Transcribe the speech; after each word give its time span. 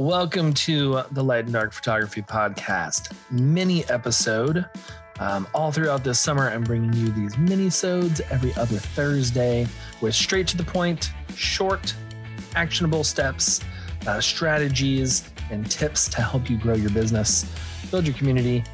Welcome 0.00 0.54
to 0.54 1.02
the 1.10 1.22
Light 1.22 1.44
and 1.44 1.52
Dark 1.52 1.74
Photography 1.74 2.22
Podcast 2.22 3.14
mini 3.30 3.84
episode. 3.90 4.64
Um, 5.18 5.46
all 5.52 5.70
throughout 5.70 6.02
this 6.02 6.18
summer, 6.18 6.48
I'm 6.48 6.64
bringing 6.64 6.94
you 6.94 7.10
these 7.10 7.36
mini-sodes 7.36 8.22
every 8.30 8.54
other 8.54 8.78
Thursday 8.78 9.66
with 10.00 10.14
straight 10.14 10.46
to 10.48 10.56
the 10.56 10.64
point, 10.64 11.12
short, 11.36 11.94
actionable 12.56 13.04
steps, 13.04 13.60
uh, 14.06 14.22
strategies, 14.22 15.28
and 15.50 15.70
tips 15.70 16.08
to 16.08 16.22
help 16.22 16.48
you 16.48 16.56
grow 16.56 16.76
your 16.76 16.88
business, 16.92 17.44
build 17.90 18.06
your 18.06 18.16
community, 18.16 18.64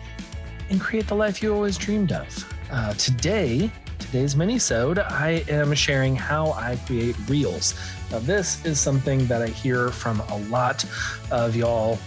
and 0.70 0.80
create 0.80 1.08
the 1.08 1.16
life 1.16 1.42
you 1.42 1.52
always 1.52 1.76
dreamed 1.76 2.12
of. 2.12 2.54
Uh, 2.70 2.94
today, 2.94 3.68
today's 3.98 4.36
mini-sode, 4.36 5.00
I 5.00 5.44
am 5.48 5.74
sharing 5.74 6.14
how 6.14 6.52
I 6.52 6.76
create 6.86 7.16
reels. 7.28 7.74
Now, 8.10 8.20
this 8.20 8.64
is 8.64 8.78
something 8.78 9.26
that 9.26 9.42
I 9.42 9.48
hear 9.48 9.90
from 9.90 10.20
a 10.20 10.38
lot 10.48 10.84
of 11.30 11.56
y'all. 11.56 11.98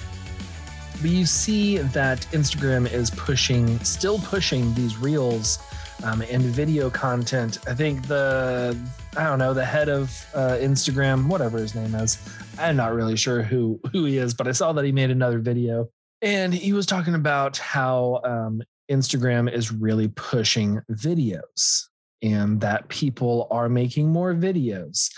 But 1.02 1.12
you 1.12 1.26
see 1.26 1.78
that 1.78 2.22
Instagram 2.32 2.92
is 2.92 3.10
pushing, 3.10 3.80
still 3.80 4.20
pushing 4.20 4.74
these 4.74 4.98
reels 4.98 5.60
um, 6.04 6.22
and 6.22 6.42
video 6.42 6.90
content. 6.90 7.60
I 7.68 7.74
think 7.74 8.08
the, 8.08 8.78
I 9.18 9.24
don't 9.24 9.40
know, 9.40 9.54
the 9.54 9.66
head 9.66 9.90
of 9.90 10.26
uh, 10.34 10.58
Instagram, 10.60 11.28
whatever 11.28 11.58
his 11.58 11.76
name 11.76 11.96
is, 11.96 12.18
I'm 12.58 12.76
not 12.76 12.94
really 12.94 13.16
sure 13.16 13.42
who 13.42 13.80
who 13.94 14.06
he 14.06 14.18
is, 14.18 14.34
but 14.34 14.48
I 14.48 14.52
saw 14.52 14.74
that 14.74 14.86
he 14.86 14.92
made 14.92 15.12
another 15.12 15.40
video, 15.40 15.90
and 16.22 16.54
he 16.54 16.74
was 16.74 16.86
talking 16.86 17.16
about 17.16 17.58
how 17.58 18.22
um, 18.26 18.62
Instagram 18.92 19.52
is 19.52 19.72
really 19.72 20.10
pushing 20.10 20.82
videos, 20.92 21.86
and 22.22 22.60
that 22.60 22.90
people 22.90 23.48
are 23.50 23.70
making 23.70 24.10
more 24.10 24.34
videos 24.34 25.10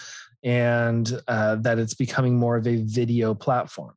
and 0.43 1.21
uh, 1.27 1.55
that 1.57 1.79
it's 1.79 1.93
becoming 1.93 2.37
more 2.37 2.57
of 2.57 2.67
a 2.67 2.77
video 2.77 3.33
platform. 3.33 3.93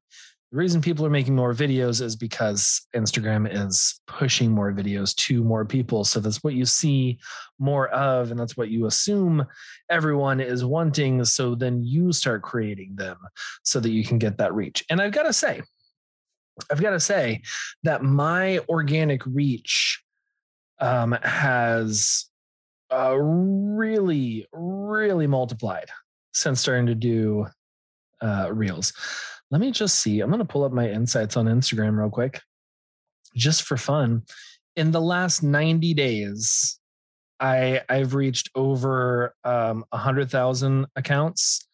The 0.52 0.58
reason 0.58 0.80
people 0.80 1.04
are 1.04 1.10
making 1.10 1.34
more 1.34 1.52
videos 1.52 2.00
is 2.00 2.14
because 2.14 2.86
Instagram 2.94 3.48
is 3.50 4.00
pushing 4.06 4.52
more 4.52 4.72
videos 4.72 5.12
to 5.16 5.42
more 5.42 5.64
people. 5.64 6.04
So 6.04 6.20
that's 6.20 6.44
what 6.44 6.54
you 6.54 6.64
see 6.64 7.18
more 7.58 7.88
of, 7.88 8.30
and 8.30 8.38
that's 8.38 8.56
what 8.56 8.68
you 8.68 8.86
assume 8.86 9.44
everyone 9.90 10.40
is 10.40 10.64
wanting. 10.64 11.24
So 11.24 11.56
then 11.56 11.82
you 11.82 12.12
start 12.12 12.42
creating 12.42 12.94
them 12.94 13.16
so 13.64 13.80
that 13.80 13.90
you 13.90 14.04
can 14.04 14.18
get 14.18 14.38
that 14.38 14.54
reach. 14.54 14.84
And 14.88 15.00
I've 15.02 15.10
got 15.10 15.24
to 15.24 15.32
say, 15.32 15.60
I've 16.70 16.80
got 16.80 16.90
to 16.90 17.00
say 17.00 17.42
that 17.82 18.04
my 18.04 18.60
organic 18.68 19.26
reach 19.26 20.04
um, 20.78 21.18
has 21.22 22.26
uh, 22.92 23.16
really, 23.16 24.46
really 24.52 25.26
multiplied 25.26 25.90
since 26.34 26.60
starting 26.60 26.86
to 26.86 26.94
do 26.94 27.46
uh, 28.20 28.48
reels. 28.52 28.92
Let 29.50 29.60
me 29.60 29.70
just 29.70 29.98
see. 30.00 30.20
I'm 30.20 30.30
going 30.30 30.38
to 30.38 30.44
pull 30.44 30.64
up 30.64 30.72
my 30.72 30.90
insights 30.90 31.36
on 31.36 31.46
Instagram 31.46 31.98
real 31.98 32.10
quick, 32.10 32.40
just 33.36 33.62
for 33.62 33.76
fun. 33.76 34.22
In 34.76 34.90
the 34.90 35.00
last 35.00 35.42
90 35.42 35.94
days, 35.94 36.78
I 37.38 37.82
I've 37.88 38.14
reached 38.14 38.50
over 38.54 39.34
um, 39.44 39.84
100,000 39.90 40.86
accounts. 40.96 41.66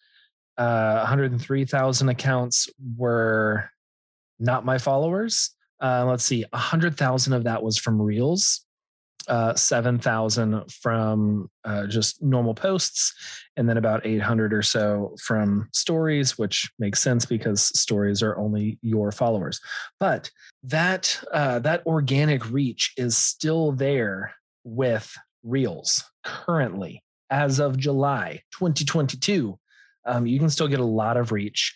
Uh, 0.58 0.97
103,000 0.98 2.08
accounts 2.11 2.69
were 2.97 3.70
not 4.39 4.64
my 4.64 4.78
followers. 4.78 5.50
Uh, 5.80 6.05
let's 6.06 6.24
see, 6.24 6.45
100,000 6.50 7.33
of 7.33 7.45
that 7.45 7.62
was 7.62 7.78
from 7.78 8.00
Reels 8.00 8.67
uh, 9.29 9.55
7,000 9.55 10.71
from 10.71 11.51
uh, 11.65 11.87
just 11.87 12.23
normal 12.23 12.55
posts, 12.55 13.15
and 13.57 13.69
then 13.69 13.77
about 13.77 14.05
800 14.05 14.53
or 14.53 14.63
so 14.63 15.15
from 15.23 15.69
stories, 15.73 16.39
which 16.39 16.71
makes 16.79 17.03
sense 17.03 17.27
because 17.27 17.63
stories 17.79 18.23
are 18.23 18.37
only 18.37 18.79
your 18.83 19.13
followers. 19.13 19.61
But 19.98 20.31
that 20.63 21.23
uh, 21.33 21.59
that 21.61 21.87
organic 21.87 22.51
reach 22.51 22.93
is 22.97 23.17
still 23.17 23.73
there 23.73 24.35
with 24.65 25.17
Reels 25.42 26.05
currently 26.25 27.03
as 27.30 27.61
of 27.61 27.79
July 27.79 28.42
2022. 28.59 29.59
Um, 30.05 30.27
you 30.27 30.39
can 30.39 30.51
still 30.51 30.69
get 30.69 30.80
a 30.80 30.85
lot 30.85 31.17
of 31.17 31.33
reach 31.33 31.75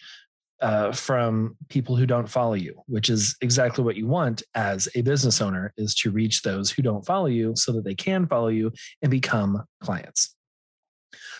uh, 0.60 0.92
from 0.92 1.56
people 1.69 1.97
who 1.97 2.06
don't 2.06 2.28
follow 2.28 2.54
you, 2.54 2.81
which 2.87 3.10
is 3.10 3.37
exactly 3.41 3.84
what 3.84 3.97
you 3.97 4.06
want 4.06 4.42
as 4.54 4.88
a 4.94 5.03
business 5.03 5.41
owner 5.41 5.72
is 5.76 5.94
to 5.94 6.10
reach 6.10 6.42
those 6.42 6.70
who 6.70 6.82
don't 6.82 7.04
follow 7.04 7.26
you 7.26 7.53
so 7.56 7.72
that 7.72 7.84
they 7.84 7.94
can 7.94 8.26
follow 8.26 8.48
you 8.48 8.72
and 9.03 9.10
become 9.10 9.62
clients. 9.81 10.34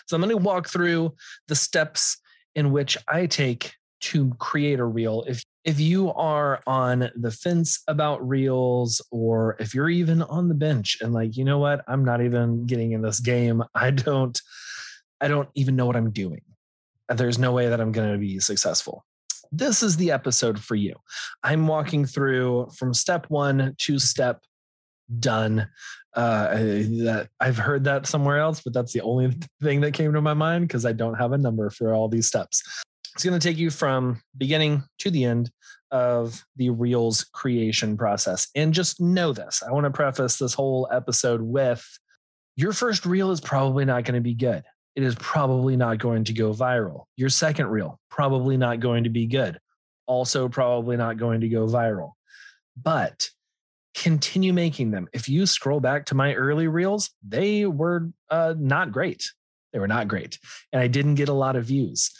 So 0.07 0.15
I'm 0.15 0.21
going 0.21 0.35
to 0.35 0.37
walk 0.37 0.69
through 0.69 1.13
the 1.47 1.55
steps 1.55 2.17
in 2.55 2.71
which 2.71 2.97
I 3.07 3.25
take 3.25 3.73
to 4.01 4.33
create 4.37 4.79
a 4.79 4.85
reel. 4.85 5.23
If 5.27 5.43
if 5.63 5.79
you 5.79 6.13
are 6.13 6.61
on 6.67 7.09
the 7.15 7.31
fence 7.31 7.81
about 7.87 8.25
reels 8.27 9.01
or 9.09 9.55
if 9.59 9.73
you're 9.73 9.89
even 9.89 10.21
on 10.21 10.47
the 10.47 10.53
bench 10.53 10.97
and 11.01 11.11
like, 11.11 11.35
you 11.35 11.43
know 11.43 11.57
what, 11.57 11.83
I'm 11.87 12.05
not 12.05 12.21
even 12.21 12.67
getting 12.67 12.91
in 12.91 13.01
this 13.01 13.19
game. 13.19 13.63
I 13.73 13.89
don't 13.89 14.39
I 15.19 15.27
don't 15.27 15.49
even 15.55 15.75
know 15.75 15.87
what 15.87 15.95
I'm 15.95 16.11
doing 16.11 16.41
there's 17.09 17.39
no 17.39 17.51
way 17.51 17.69
that 17.69 17.79
I'm 17.81 17.91
going 17.91 18.11
to 18.11 18.17
be 18.17 18.39
successful. 18.39 19.05
This 19.51 19.83
is 19.83 19.97
the 19.97 20.11
episode 20.11 20.59
for 20.59 20.75
you. 20.75 20.95
I'm 21.43 21.67
walking 21.67 22.05
through 22.05 22.69
from 22.77 22.93
step 22.93 23.25
one 23.29 23.75
to 23.79 23.99
step 23.99 24.41
done. 25.19 25.69
Uh, 26.15 26.55
that 26.55 27.27
I've 27.41 27.57
heard 27.57 27.83
that 27.83 28.07
somewhere 28.07 28.39
else, 28.39 28.61
but 28.61 28.73
that's 28.73 28.93
the 28.93 29.01
only 29.01 29.37
thing 29.61 29.81
that 29.81 29.93
came 29.93 30.13
to 30.13 30.21
my 30.21 30.33
mind 30.33 30.67
because 30.67 30.85
I 30.85 30.93
don't 30.93 31.15
have 31.15 31.33
a 31.33 31.37
number 31.37 31.69
for 31.69 31.93
all 31.93 32.07
these 32.07 32.25
steps. 32.25 32.63
It's 33.13 33.23
going 33.23 33.37
to 33.37 33.47
take 33.47 33.57
you 33.57 33.69
from 33.69 34.21
beginning 34.37 34.83
to 34.99 35.11
the 35.11 35.25
end 35.25 35.51
of 35.91 36.43
the 36.55 36.69
Reels 36.69 37.25
creation 37.33 37.97
process. 37.97 38.47
And 38.55 38.73
just 38.73 38.99
know 38.99 39.33
this 39.33 39.61
I 39.65 39.71
want 39.71 39.85
to 39.85 39.91
preface 39.91 40.37
this 40.37 40.53
whole 40.53 40.87
episode 40.91 41.41
with 41.41 41.85
your 42.55 42.71
first 42.71 43.05
reel 43.05 43.31
is 43.31 43.41
probably 43.41 43.83
not 43.85 44.05
going 44.05 44.15
to 44.15 44.21
be 44.21 44.33
good 44.33 44.63
it 44.95 45.03
is 45.03 45.15
probably 45.15 45.75
not 45.75 45.97
going 45.97 46.23
to 46.25 46.33
go 46.33 46.53
viral. 46.53 47.05
Your 47.17 47.29
second 47.29 47.67
reel, 47.67 47.99
probably 48.09 48.57
not 48.57 48.79
going 48.79 49.03
to 49.03 49.09
be 49.09 49.27
good. 49.27 49.59
Also, 50.07 50.47
probably 50.47 50.97
not 50.97 51.17
going 51.17 51.41
to 51.41 51.49
go 51.49 51.67
viral. 51.67 52.11
But 52.81 53.29
continue 53.95 54.53
making 54.53 54.91
them. 54.91 55.07
If 55.13 55.27
you 55.29 55.45
scroll 55.45 55.79
back 55.79 56.05
to 56.07 56.15
my 56.15 56.33
early 56.33 56.67
reels, 56.67 57.11
they 57.27 57.65
were 57.65 58.09
uh, 58.29 58.53
not 58.57 58.91
great. 58.91 59.23
They 59.73 59.79
were 59.79 59.87
not 59.87 60.07
great. 60.07 60.39
And 60.71 60.81
I 60.81 60.87
didn't 60.87 61.15
get 61.15 61.29
a 61.29 61.33
lot 61.33 61.55
of 61.55 61.65
views 61.65 62.11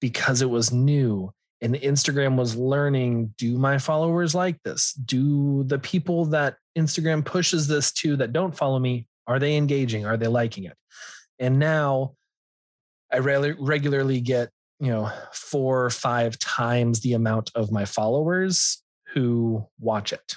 because 0.00 0.42
it 0.42 0.50
was 0.50 0.72
new 0.72 1.32
and 1.60 1.74
Instagram 1.76 2.36
was 2.36 2.56
learning 2.56 3.32
do 3.38 3.56
my 3.56 3.78
followers 3.78 4.34
like 4.34 4.62
this? 4.64 4.92
Do 4.92 5.64
the 5.64 5.78
people 5.78 6.26
that 6.26 6.56
Instagram 6.76 7.24
pushes 7.24 7.68
this 7.68 7.92
to 7.94 8.16
that 8.16 8.32
don't 8.32 8.54
follow 8.54 8.78
me, 8.78 9.06
are 9.26 9.38
they 9.38 9.56
engaging? 9.56 10.04
Are 10.04 10.16
they 10.16 10.26
liking 10.26 10.64
it? 10.64 10.76
And 11.38 11.58
now 11.58 12.14
I 13.14 13.18
re- 13.18 13.54
regularly 13.60 14.20
get, 14.20 14.50
you 14.80 14.88
know, 14.88 15.10
four 15.32 15.84
or 15.84 15.90
five 15.90 16.36
times 16.40 17.00
the 17.00 17.12
amount 17.12 17.50
of 17.54 17.70
my 17.70 17.84
followers 17.84 18.82
who 19.12 19.64
watch 19.78 20.12
it. 20.12 20.34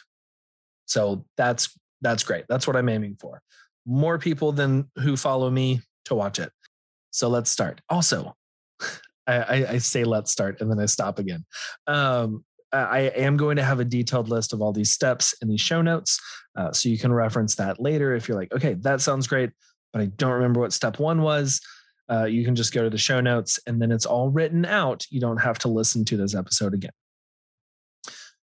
So 0.85 1.25
that's 1.37 1.75
that's 2.01 2.23
great. 2.23 2.45
That's 2.47 2.67
what 2.67 2.75
I'm 2.75 2.87
aiming 2.87 3.17
for. 3.19 3.41
More 3.87 4.19
people 4.19 4.51
than 4.51 4.91
who 4.99 5.17
follow 5.17 5.49
me 5.49 5.81
to 6.05 6.13
watch 6.13 6.37
it. 6.37 6.51
So 7.09 7.27
let's 7.29 7.49
start. 7.49 7.81
Also, 7.89 8.35
I, 9.27 9.65
I 9.65 9.77
say 9.79 10.03
let's 10.03 10.31
start 10.31 10.61
and 10.61 10.69
then 10.69 10.79
I 10.79 10.85
stop 10.85 11.17
again. 11.17 11.43
Um, 11.87 12.45
I 12.71 13.11
am 13.15 13.37
going 13.37 13.55
to 13.55 13.63
have 13.63 13.79
a 13.79 13.85
detailed 13.85 14.29
list 14.29 14.53
of 14.53 14.61
all 14.61 14.71
these 14.71 14.91
steps 14.91 15.33
in 15.41 15.47
these 15.47 15.61
show 15.61 15.81
notes. 15.81 16.19
Uh, 16.55 16.71
so 16.73 16.89
you 16.89 16.99
can 16.99 17.11
reference 17.11 17.55
that 17.55 17.79
later 17.79 18.13
if 18.13 18.27
you're 18.27 18.37
like, 18.37 18.53
okay, 18.53 18.75
that 18.81 19.01
sounds 19.01 19.25
great, 19.25 19.49
but 19.93 20.01
I 20.01 20.05
don't 20.05 20.33
remember 20.33 20.59
what 20.59 20.73
step 20.73 20.99
one 20.99 21.21
was 21.21 21.59
uh, 22.09 22.25
you 22.25 22.45
can 22.45 22.55
just 22.55 22.73
go 22.73 22.83
to 22.83 22.89
the 22.89 22.97
show 22.97 23.19
notes 23.19 23.59
and 23.67 23.81
then 23.81 23.91
it's 23.91 24.05
all 24.05 24.29
written 24.29 24.65
out. 24.65 25.05
You 25.09 25.19
don't 25.19 25.41
have 25.41 25.59
to 25.59 25.67
listen 25.67 26.05
to 26.05 26.17
this 26.17 26.35
episode 26.35 26.73
again. 26.73 26.91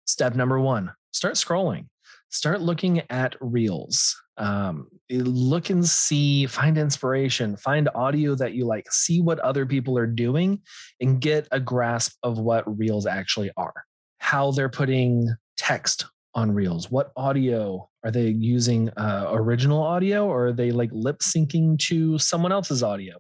Step 0.06 0.36
number 0.36 0.60
one 0.60 0.92
start 1.12 1.36
scrolling, 1.36 1.88
start 2.30 2.62
looking 2.62 3.02
at 3.10 3.36
reels. 3.40 4.22
Um, 4.38 4.90
look 5.10 5.70
and 5.70 5.86
see, 5.86 6.46
find 6.46 6.78
inspiration, 6.78 7.56
find 7.56 7.88
audio 7.96 8.36
that 8.36 8.54
you 8.54 8.66
like, 8.66 8.92
see 8.92 9.22
what 9.22 9.40
other 9.40 9.66
people 9.66 9.98
are 9.98 10.06
doing, 10.06 10.62
and 11.00 11.22
get 11.22 11.48
a 11.52 11.60
grasp 11.62 12.18
of 12.22 12.38
what 12.38 12.78
reels 12.78 13.06
actually 13.06 13.50
are, 13.56 13.86
how 14.18 14.52
they're 14.52 14.68
putting 14.68 15.34
text 15.56 16.06
on 16.36 16.52
reels 16.52 16.92
what 16.92 17.12
audio 17.16 17.90
are 18.04 18.12
they 18.12 18.28
using 18.28 18.90
uh, 18.98 19.28
original 19.32 19.82
audio 19.82 20.26
or 20.28 20.48
are 20.48 20.54
they 20.54 20.72
like 20.72 20.90
lip 20.92 21.20
syncing 21.20 21.80
to 21.80 22.18
someone 22.20 22.52
else's 22.52 22.84
audio 22.84 23.16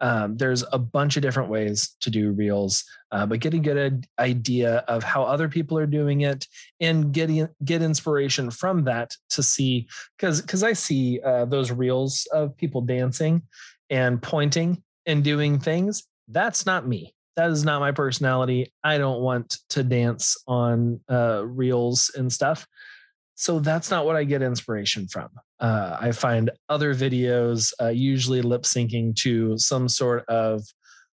um, 0.00 0.36
there's 0.36 0.64
a 0.72 0.78
bunch 0.78 1.16
of 1.16 1.22
different 1.22 1.50
ways 1.50 1.96
to 2.00 2.10
do 2.10 2.32
reels 2.32 2.84
uh, 3.10 3.26
but 3.26 3.40
getting 3.40 3.60
a 3.60 3.74
good 3.74 4.06
idea 4.18 4.84
of 4.88 5.02
how 5.02 5.22
other 5.22 5.48
people 5.48 5.78
are 5.78 5.86
doing 5.86 6.22
it 6.22 6.46
and 6.80 7.12
getting 7.12 7.48
get 7.64 7.82
inspiration 7.82 8.50
from 8.50 8.84
that 8.84 9.14
to 9.30 9.42
see 9.42 9.86
because 10.16 10.40
because 10.40 10.62
i 10.62 10.72
see 10.72 11.20
uh, 11.22 11.44
those 11.44 11.70
reels 11.70 12.26
of 12.32 12.56
people 12.56 12.80
dancing 12.80 13.42
and 13.90 14.22
pointing 14.22 14.82
and 15.06 15.24
doing 15.24 15.58
things 15.58 16.04
that's 16.28 16.66
not 16.66 16.86
me 16.86 17.14
that 17.38 17.50
is 17.50 17.64
not 17.64 17.78
my 17.78 17.92
personality. 17.92 18.72
I 18.82 18.98
don't 18.98 19.20
want 19.20 19.58
to 19.68 19.84
dance 19.84 20.36
on 20.48 20.98
uh, 21.08 21.44
reels 21.46 22.10
and 22.16 22.32
stuff. 22.32 22.66
So 23.36 23.60
that's 23.60 23.92
not 23.92 24.04
what 24.04 24.16
I 24.16 24.24
get 24.24 24.42
inspiration 24.42 25.06
from. 25.06 25.28
Uh, 25.60 25.96
I 26.00 26.12
find 26.12 26.50
other 26.68 26.94
videos, 26.94 27.72
uh, 27.80 27.88
usually 27.88 28.42
lip 28.42 28.62
syncing 28.62 29.14
to 29.16 29.58
some 29.58 29.88
sort 29.88 30.24
of 30.28 30.62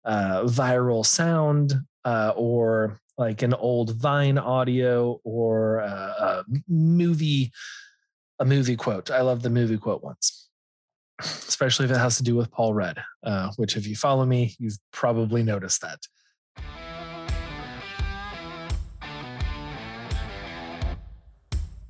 uh, 0.05 0.43
viral 0.45 1.05
sound 1.05 1.75
uh, 2.05 2.33
or 2.37 3.01
like 3.17 3.43
an 3.43 3.53
old 3.55 3.95
Vine 3.97 4.39
audio 4.39 5.21
or 5.25 5.81
uh, 5.81 6.15
a 6.19 6.45
movie, 6.69 7.51
a 8.39 8.45
movie 8.45 8.77
quote. 8.77 9.11
I 9.11 9.23
love 9.23 9.43
the 9.43 9.51
movie 9.51 9.77
quote 9.77 10.05
ones, 10.05 10.49
especially 11.21 11.87
if 11.87 11.91
it 11.91 11.99
has 11.99 12.17
to 12.19 12.23
do 12.23 12.37
with 12.37 12.51
Paul 12.53 12.75
Rudd, 12.75 13.03
uh, 13.25 13.51
which 13.57 13.77
if 13.77 13.87
you 13.89 13.97
follow 13.97 14.25
me, 14.25 14.55
you've 14.59 14.79
probably 14.93 15.43
noticed 15.43 15.83
that. 15.83 15.99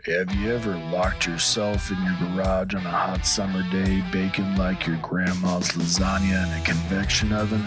Have 0.08 0.34
you 0.34 0.54
ever 0.54 0.74
locked 0.90 1.26
yourself 1.26 1.90
in 1.90 2.02
your 2.02 2.16
garage 2.18 2.74
on 2.74 2.86
a 2.86 2.90
hot 2.90 3.26
summer 3.26 3.62
day, 3.70 4.02
baking 4.10 4.56
like 4.56 4.86
your 4.86 4.96
grandma's 5.02 5.68
lasagna 5.72 6.46
in 6.46 6.62
a 6.62 6.64
convection 6.64 7.30
oven? 7.30 7.62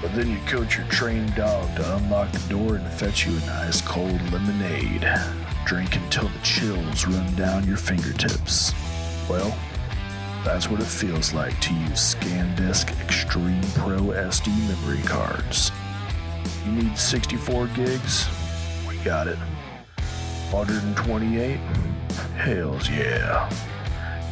But 0.00 0.14
then 0.14 0.30
you 0.30 0.38
coach 0.46 0.76
your 0.76 0.86
trained 0.86 1.34
dog 1.34 1.74
to 1.74 1.96
unlock 1.96 2.30
the 2.30 2.48
door 2.48 2.76
and 2.76 2.86
fetch 2.92 3.26
you 3.26 3.36
an 3.36 3.48
ice 3.48 3.80
cold 3.80 4.22
lemonade. 4.30 5.04
Drink 5.66 5.96
until 5.96 6.28
the 6.28 6.38
chills 6.44 7.08
run 7.08 7.34
down 7.34 7.66
your 7.66 7.76
fingertips. 7.76 8.72
Well, 9.28 9.52
that's 10.44 10.70
what 10.70 10.80
it 10.80 10.86
feels 10.86 11.34
like 11.34 11.60
to 11.62 11.74
use 11.74 12.14
SanDisk 12.14 12.92
Extreme 13.02 13.62
Pro 13.74 13.98
SD 14.14 14.56
memory 14.68 15.02
cards. 15.02 15.72
You 16.64 16.70
need 16.70 16.96
64 16.96 17.66
gigs? 17.74 18.28
We 18.88 18.96
got 18.98 19.26
it. 19.26 19.38
128? 20.52 21.56
Hells 22.36 22.88
yeah. 22.88 23.48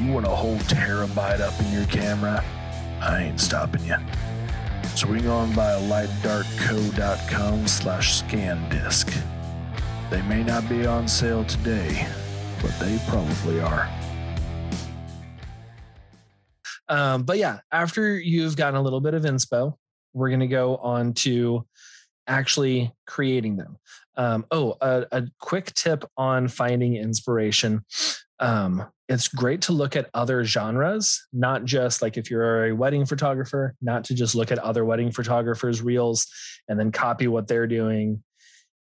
You 0.00 0.12
want 0.12 0.26
a 0.26 0.30
whole 0.30 0.58
terabyte 0.58 1.40
up 1.40 1.58
in 1.60 1.72
your 1.72 1.86
camera? 1.86 2.44
I 3.00 3.24
ain't 3.24 3.40
stopping 3.40 3.84
you. 3.84 3.96
Swing 4.94 5.28
on 5.28 5.54
by 5.54 5.72
lightdarkco.com 5.72 7.68
slash 7.68 8.22
SanDisk. 8.22 9.16
They 10.10 10.22
may 10.22 10.42
not 10.42 10.68
be 10.68 10.86
on 10.86 11.06
sale 11.06 11.44
today, 11.44 12.08
but 12.62 12.76
they 12.80 12.98
probably 13.06 13.60
are. 13.60 13.88
Um, 16.88 17.22
but 17.22 17.38
yeah, 17.38 17.60
after 17.70 18.18
you've 18.18 18.56
gotten 18.56 18.76
a 18.76 18.82
little 18.82 19.00
bit 19.00 19.14
of 19.14 19.22
inspo, 19.22 19.74
we're 20.14 20.30
going 20.30 20.40
to 20.40 20.46
go 20.46 20.76
on 20.76 21.12
to 21.14 21.64
actually 22.26 22.92
creating 23.06 23.56
them. 23.56 23.78
Um, 24.18 24.44
oh, 24.50 24.76
a, 24.80 25.06
a, 25.12 25.22
quick 25.38 25.72
tip 25.74 26.04
on 26.16 26.48
finding 26.48 26.96
inspiration. 26.96 27.84
Um, 28.40 28.84
it's 29.08 29.28
great 29.28 29.62
to 29.62 29.72
look 29.72 29.94
at 29.94 30.10
other 30.12 30.44
genres, 30.44 31.24
not 31.32 31.64
just 31.64 32.02
like 32.02 32.16
if 32.16 32.28
you're 32.30 32.66
a 32.66 32.72
wedding 32.72 33.06
photographer, 33.06 33.74
not 33.80 34.04
to 34.04 34.14
just 34.14 34.34
look 34.34 34.50
at 34.50 34.58
other 34.58 34.84
wedding 34.84 35.12
photographers' 35.12 35.80
reels 35.80 36.26
and 36.68 36.78
then 36.78 36.90
copy 36.90 37.28
what 37.28 37.46
they're 37.46 37.68
doing 37.68 38.22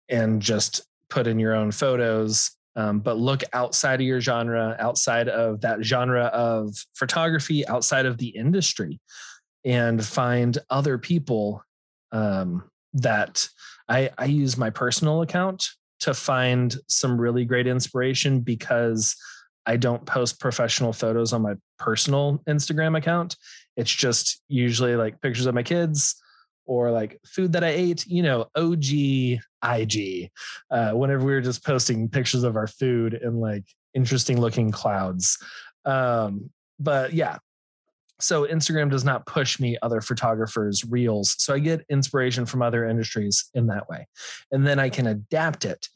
and 0.10 0.42
just 0.42 0.82
put 1.10 1.28
in 1.28 1.40
your 1.40 1.54
own 1.56 1.72
photos. 1.72 2.52
Um, 2.78 3.00
but 3.00 3.18
look 3.18 3.44
outside 3.54 4.00
of 4.00 4.08
your 4.08 4.22
genre, 4.22 4.76
outside 4.80 5.28
of 5.28 5.62
that 5.62 5.84
genre 5.84 6.26
of 6.26 6.74
photography, 6.96 7.68
outside 7.68 8.06
of 8.06 8.18
the 8.18 8.30
industry, 8.30 9.00
and 9.66 10.04
find 10.04 10.58
other 10.70 10.98
people 10.98 11.64
um, 12.12 12.64
that 12.94 13.50
I, 13.90 14.10
I 14.18 14.26
use 14.26 14.58
my 14.58 14.70
personal 14.70 15.22
account 15.22 15.70
to 16.02 16.14
find 16.14 16.76
some 16.88 17.20
really 17.20 17.46
great 17.46 17.68
inspiration 17.68 18.42
because 18.42 19.16
I 19.66 19.78
don't 19.78 20.06
post 20.06 20.40
professional 20.40 20.94
photos 20.94 21.34
on 21.34 21.42
my 21.42 21.56
personal 21.78 22.42
Instagram 22.48 22.98
account. 22.98 23.36
It's 23.76 23.92
just 23.92 24.42
usually 24.48 24.96
like 24.96 25.22
pictures 25.22 25.46
of 25.46 25.56
my 25.56 25.64
kids 25.64 26.22
or 26.66 26.92
like 26.92 27.20
food 27.26 27.54
that 27.54 27.64
I 27.64 27.70
ate, 27.70 28.06
you 28.06 28.24
know, 28.24 28.48
OG 28.56 29.40
IG. 29.64 30.30
Uh, 30.70 30.92
whenever 30.92 31.26
we 31.26 31.32
were 31.34 31.42
just 31.42 31.66
posting 31.66 32.10
pictures 32.10 32.44
of 32.44 32.56
our 32.56 32.68
food 32.68 33.14
and 33.14 33.40
like 33.40 33.66
interesting 33.94 34.40
looking 34.40 34.72
clouds. 34.72 35.38
Um, 35.86 36.50
but 36.80 37.14
yeah, 37.14 37.38
so 38.20 38.48
Instagram 38.48 38.90
does 38.90 39.04
not 39.04 39.26
push 39.26 39.60
me 39.60 39.78
other 39.82 40.02
photographers' 40.02 40.84
reels. 40.84 41.36
So 41.38 41.54
I 41.54 41.60
get 41.60 41.86
inspiration 41.90 42.46
from 42.46 42.62
other 42.62 42.86
industries 42.86 43.50
in 43.54 43.68
that 43.68 43.88
way. 43.90 44.08
And 44.52 44.66
then 44.66 44.80
I 44.80 44.90
can 44.90 45.08
adapt 45.08 45.66
it 45.66 45.88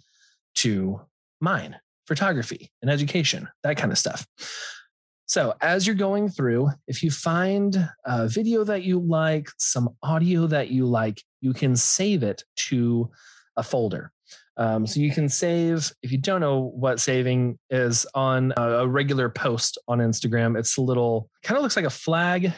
to 0.55 1.01
mine, 1.39 1.77
photography 2.07 2.71
and 2.81 2.91
education, 2.91 3.47
that 3.63 3.77
kind 3.77 3.91
of 3.91 3.97
stuff. 3.97 4.27
So 5.25 5.53
as 5.61 5.87
you're 5.87 5.95
going 5.95 6.27
through, 6.27 6.71
if 6.87 7.01
you 7.01 7.09
find 7.09 7.89
a 8.05 8.27
video 8.27 8.63
that 8.65 8.83
you 8.83 8.99
like, 8.99 9.47
some 9.57 9.89
audio 10.03 10.45
that 10.47 10.69
you 10.69 10.85
like, 10.85 11.23
you 11.39 11.53
can 11.53 11.75
save 11.75 12.21
it 12.21 12.43
to 12.57 13.09
a 13.55 13.63
folder. 13.63 14.11
Um, 14.61 14.85
so 14.85 14.99
you 14.99 15.11
can 15.11 15.27
save, 15.27 15.91
if 16.03 16.11
you 16.11 16.19
don't 16.19 16.39
know 16.39 16.71
what 16.75 16.99
saving 16.99 17.57
is 17.71 18.05
on 18.13 18.53
a, 18.55 18.61
a 18.61 18.87
regular 18.87 19.27
post 19.27 19.79
on 19.87 19.97
Instagram, 19.97 20.55
it's 20.55 20.77
a 20.77 20.81
little 20.83 21.31
kind 21.41 21.57
of 21.57 21.63
looks 21.63 21.75
like 21.75 21.85
a 21.85 21.89
flag, 21.89 22.53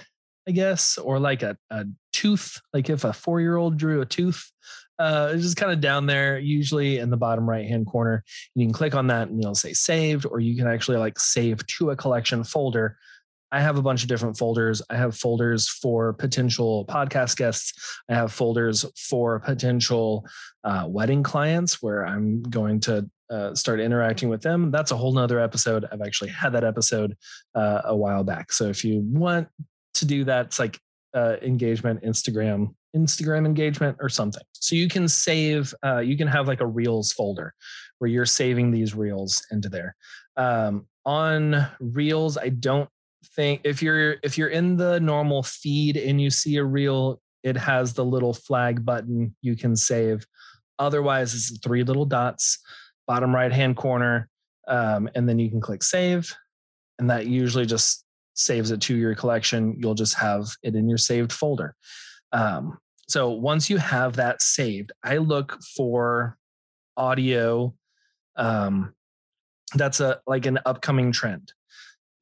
I 0.45 0.51
guess, 0.51 0.97
or 0.97 1.17
like 1.17 1.44
a, 1.44 1.55
a 1.69 1.85
tooth, 2.11 2.59
like 2.73 2.89
if 2.89 3.05
a 3.05 3.13
four 3.13 3.39
year 3.39 3.55
old 3.55 3.77
drew 3.77 4.01
a 4.01 4.05
tooth. 4.05 4.51
Uh, 5.00 5.31
it's 5.33 5.44
just 5.44 5.55
kind 5.55 5.71
of 5.71 5.79
down 5.79 6.05
there, 6.05 6.38
usually 6.38 6.97
in 6.97 7.09
the 7.09 7.15
bottom 7.15 7.50
right 7.50 7.69
hand 7.69 7.88
corner. 7.88 8.25
You 8.53 8.65
can 8.65 8.73
click 8.73 8.95
on 8.95 9.07
that 9.07 9.29
and 9.29 9.39
it'll 9.39 9.56
say 9.56 9.71
saved, 9.71 10.25
or 10.25 10.41
you 10.41 10.57
can 10.57 10.67
actually 10.67 10.97
like 10.97 11.17
save 11.17 11.65
to 11.67 11.91
a 11.91 11.95
collection 11.95 12.44
folder 12.44 12.97
I 13.53 13.61
have 13.61 13.77
a 13.77 13.83
bunch 13.83 14.01
of 14.01 14.09
different 14.09 14.35
folders. 14.35 14.81
I 14.89 14.95
have 14.95 15.15
folders 15.15 15.69
for 15.69 16.11
potential 16.11 16.85
podcast 16.88 17.38
guests. 17.38 18.01
I 18.09 18.15
have 18.15 18.33
folders 18.33 18.83
for 18.97 19.39
potential 19.39 20.27
uh, 20.63 20.85
wedding 20.88 21.21
clients 21.21 21.79
where 21.79 22.03
I'm 22.03 22.41
going 22.41 22.79
to 22.81 23.07
uh, 23.29 23.53
start 23.53 23.79
interacting 23.79 24.29
with 24.29 24.41
them. 24.41 24.71
That's 24.71 24.89
a 24.89 24.97
whole 24.97 25.13
nother 25.13 25.39
episode. 25.39 25.85
I've 25.91 26.01
actually 26.01 26.31
had 26.31 26.53
that 26.53 26.63
episode 26.63 27.15
uh, 27.53 27.83
a 27.85 27.95
while 27.95 28.23
back. 28.23 28.51
So 28.51 28.69
if 28.69 28.83
you 28.83 29.01
want 29.01 29.47
to 29.94 30.06
do 30.06 30.23
that, 30.23 30.47
it's 30.47 30.57
like 30.57 30.79
uh, 31.13 31.35
engagement, 31.44 32.01
Instagram, 32.03 32.73
Instagram 32.95 33.45
engagement 33.45 33.97
or 34.01 34.09
something. 34.09 34.44
So 34.53 34.75
you 34.75 34.89
can 34.89 35.07
save, 35.07 35.75
uh, 35.85 35.99
you 35.99 36.17
can 36.17 36.27
have 36.27 36.47
like 36.47 36.61
a 36.61 36.65
Reels 36.65 37.13
folder 37.13 37.54
where 37.99 38.09
you're 38.09 38.25
saving 38.25 38.71
these 38.71 38.95
Reels 38.95 39.45
into 39.51 39.69
there. 39.69 39.95
Um, 40.37 40.87
on 41.06 41.68
Reels, 41.80 42.35
I 42.37 42.49
don't 42.49 42.89
think 43.25 43.61
if 43.63 43.81
you're 43.81 44.18
if 44.23 44.37
you're 44.37 44.49
in 44.49 44.77
the 44.77 44.99
normal 44.99 45.44
feed 45.44 45.97
and 45.97 46.21
you 46.21 46.30
see 46.30 46.57
a 46.57 46.63
reel 46.63 47.21
it 47.44 47.57
has 47.57 47.94
the 47.94 48.06
little 48.06 48.33
flag 48.33 48.85
button 48.85 49.35
you 49.42 49.56
can 49.56 49.75
save. 49.75 50.25
Otherwise 50.80 51.33
it's 51.33 51.59
three 51.59 51.83
little 51.83 52.06
dots 52.06 52.59
bottom 53.07 53.33
right 53.33 53.51
hand 53.51 53.75
corner 53.75 54.30
um, 54.68 55.09
and 55.15 55.27
then 55.27 55.39
you 55.39 55.49
can 55.49 55.61
click 55.61 55.83
save 55.83 56.33
and 56.99 57.09
that 57.09 57.27
usually 57.27 57.65
just 57.65 58.06
saves 58.35 58.71
it 58.71 58.81
to 58.81 58.95
your 58.95 59.13
collection. 59.13 59.75
You'll 59.77 59.94
just 59.94 60.15
have 60.15 60.47
it 60.63 60.75
in 60.75 60.87
your 60.87 60.97
saved 60.97 61.31
folder. 61.31 61.75
Um, 62.31 62.80
so 63.07 63.30
once 63.31 63.69
you 63.69 63.77
have 63.77 64.15
that 64.15 64.42
saved 64.42 64.92
i 65.03 65.18
look 65.18 65.59
for 65.75 66.37
audio 66.97 67.73
um, 68.35 68.94
that's 69.75 69.99
a 69.99 70.19
like 70.27 70.45
an 70.45 70.59
upcoming 70.65 71.11
trend 71.11 71.53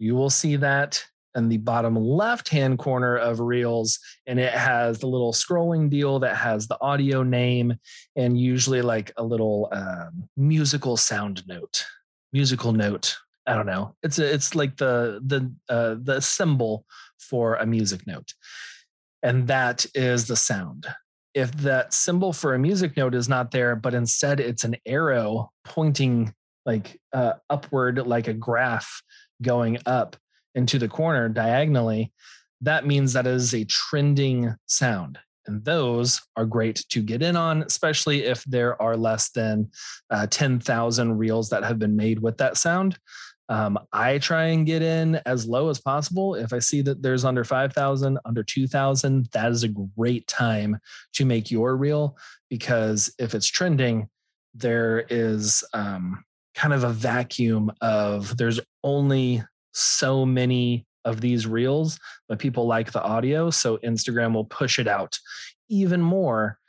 you 0.01 0.15
will 0.15 0.31
see 0.31 0.55
that 0.55 1.03
in 1.36 1.48
the 1.48 1.58
bottom 1.58 1.96
left 1.96 2.50
hand 2.50 2.79
corner 2.79 3.15
of 3.15 3.39
Reels, 3.39 4.00
and 4.25 4.39
it 4.39 4.51
has 4.51 4.98
the 4.98 5.05
little 5.08 5.31
scrolling 5.31 5.91
deal 5.91 6.17
that 6.20 6.36
has 6.36 6.67
the 6.67 6.77
audio 6.81 7.22
name 7.22 7.75
and 8.15 8.38
usually 8.38 8.81
like 8.81 9.12
a 9.17 9.24
little 9.24 9.70
um, 9.72 10.27
musical 10.36 10.98
sound 10.98 11.48
note, 11.48 11.86
musical 12.34 12.74
note. 12.74 13.15
I 13.46 13.53
don't 13.53 13.67
know. 13.67 13.96
It's 14.01 14.17
a, 14.17 14.34
it's 14.34 14.55
like 14.55 14.75
the 14.77 15.22
the 15.24 15.53
uh, 15.70 15.96
the 16.01 16.20
symbol 16.20 16.84
for 17.20 17.55
a 17.55 17.67
music 17.67 18.08
note, 18.08 18.34
and 19.22 19.48
that 19.48 19.86
is 19.93 20.25
the 20.25 20.36
sound. 20.36 20.88
If 21.36 21.51
that 21.58 21.93
symbol 21.93 22.34
for 22.34 22.55
a 22.55 22.60
music 22.60 22.98
note 22.98 23.13
is 23.13 23.29
not 23.29 23.51
there, 23.51 23.75
but 23.75 23.93
instead 23.93 24.39
it's 24.39 24.63
an 24.63 24.77
arrow 24.86 25.51
pointing 25.63 26.34
like 26.65 27.00
uh, 27.13 27.34
upward, 27.50 28.06
like 28.06 28.27
a 28.27 28.34
graph 28.34 29.01
going 29.41 29.77
up 29.86 30.15
into 30.56 30.77
the 30.77 30.88
corner 30.88 31.30
diagonally, 31.30 32.12
that 32.62 32.86
means 32.86 33.13
that 33.13 33.27
is 33.27 33.53
a 33.53 33.65
trending 33.65 34.56
sound. 34.68 35.18
And 35.48 35.65
those 35.65 36.22
are 36.38 36.46
great 36.46 36.86
to 36.89 37.01
get 37.01 37.24
in 37.24 37.36
on, 37.36 37.63
especially 37.63 38.25
if 38.25 38.44
there 38.44 38.80
are 38.82 38.96
less 38.96 39.32
than 39.32 39.72
uh, 40.12 40.27
10,000 40.27 41.18
reels 41.18 41.50
that 41.50 41.63
have 41.63 41.80
been 41.80 41.96
made 41.96 42.20
with 42.20 42.38
that 42.38 42.58
sound. 42.58 42.98
Um, 43.50 43.77
I 43.91 44.18
try 44.20 44.46
and 44.46 44.65
get 44.65 44.82
in 44.82 45.15
as 45.25 45.46
low 45.46 45.70
as 45.70 45.82
possible. 45.82 46.36
If 46.36 46.53
I 46.53 46.60
see 46.60 46.82
that 46.84 47.01
there's 47.01 47.25
under 47.25 47.44
5,000, 47.44 48.20
under 48.24 48.44
2,000, 48.44 49.27
that 49.34 49.51
is 49.51 49.63
a 49.63 49.74
great 49.98 50.25
time 50.27 50.77
to 51.13 51.25
make 51.25 51.51
your 51.51 51.75
reel 51.75 52.18
because 52.50 53.13
if 53.20 53.36
it's 53.36 53.48
trending, 53.48 54.08
there 54.53 55.06
is 55.10 55.65
um, 55.74 56.24
kind 56.55 56.74
of 56.74 56.84
a 56.84 56.89
vacuum 56.89 57.72
of 57.81 58.38
there's 58.38 58.60
only 58.84 59.43
so 59.74 60.25
many 60.25 60.86
of 61.05 61.22
these 61.22 61.48
reels, 61.48 62.00
but 62.27 62.39
people 62.39 62.67
like 62.67 62.91
the 62.91 63.01
audio. 63.01 63.50
So 63.50 63.77
Instagram 63.77 64.34
will 64.34 64.46
push 64.46 64.79
it 64.79 64.88
out 64.88 65.17
even 65.70 66.01
more. 66.01 66.60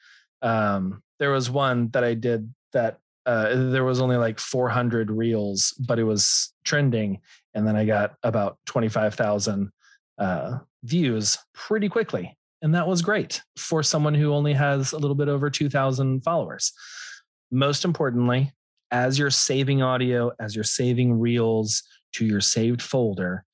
Um, 0.40 1.02
there 1.18 1.30
was 1.30 1.50
one 1.50 1.88
that 1.90 2.04
I 2.04 2.14
did 2.14 2.52
that 2.72 2.98
uh, 3.26 3.70
there 3.70 3.84
was 3.84 4.00
only 4.00 4.16
like 4.16 4.40
400 4.40 5.10
reels, 5.10 5.74
but 5.78 5.98
it 5.98 6.04
was 6.04 6.52
trending. 6.64 7.20
And 7.54 7.66
then 7.66 7.76
I 7.76 7.84
got 7.84 8.14
about 8.22 8.58
25,000 8.66 9.70
uh, 10.18 10.58
views 10.82 11.38
pretty 11.54 11.88
quickly. 11.88 12.36
And 12.62 12.74
that 12.74 12.88
was 12.88 13.02
great 13.02 13.42
for 13.56 13.82
someone 13.82 14.14
who 14.14 14.32
only 14.32 14.54
has 14.54 14.92
a 14.92 14.98
little 14.98 15.14
bit 15.14 15.28
over 15.28 15.50
2,000 15.50 16.22
followers. 16.22 16.72
Most 17.50 17.84
importantly, 17.84 18.52
as 18.92 19.18
you're 19.18 19.30
saving 19.30 19.82
audio, 19.82 20.30
as 20.38 20.54
you're 20.54 20.62
saving 20.62 21.18
reels 21.18 21.82
to 22.12 22.25
your 22.25 22.40
saved 22.40 22.82
folder, 22.82 23.44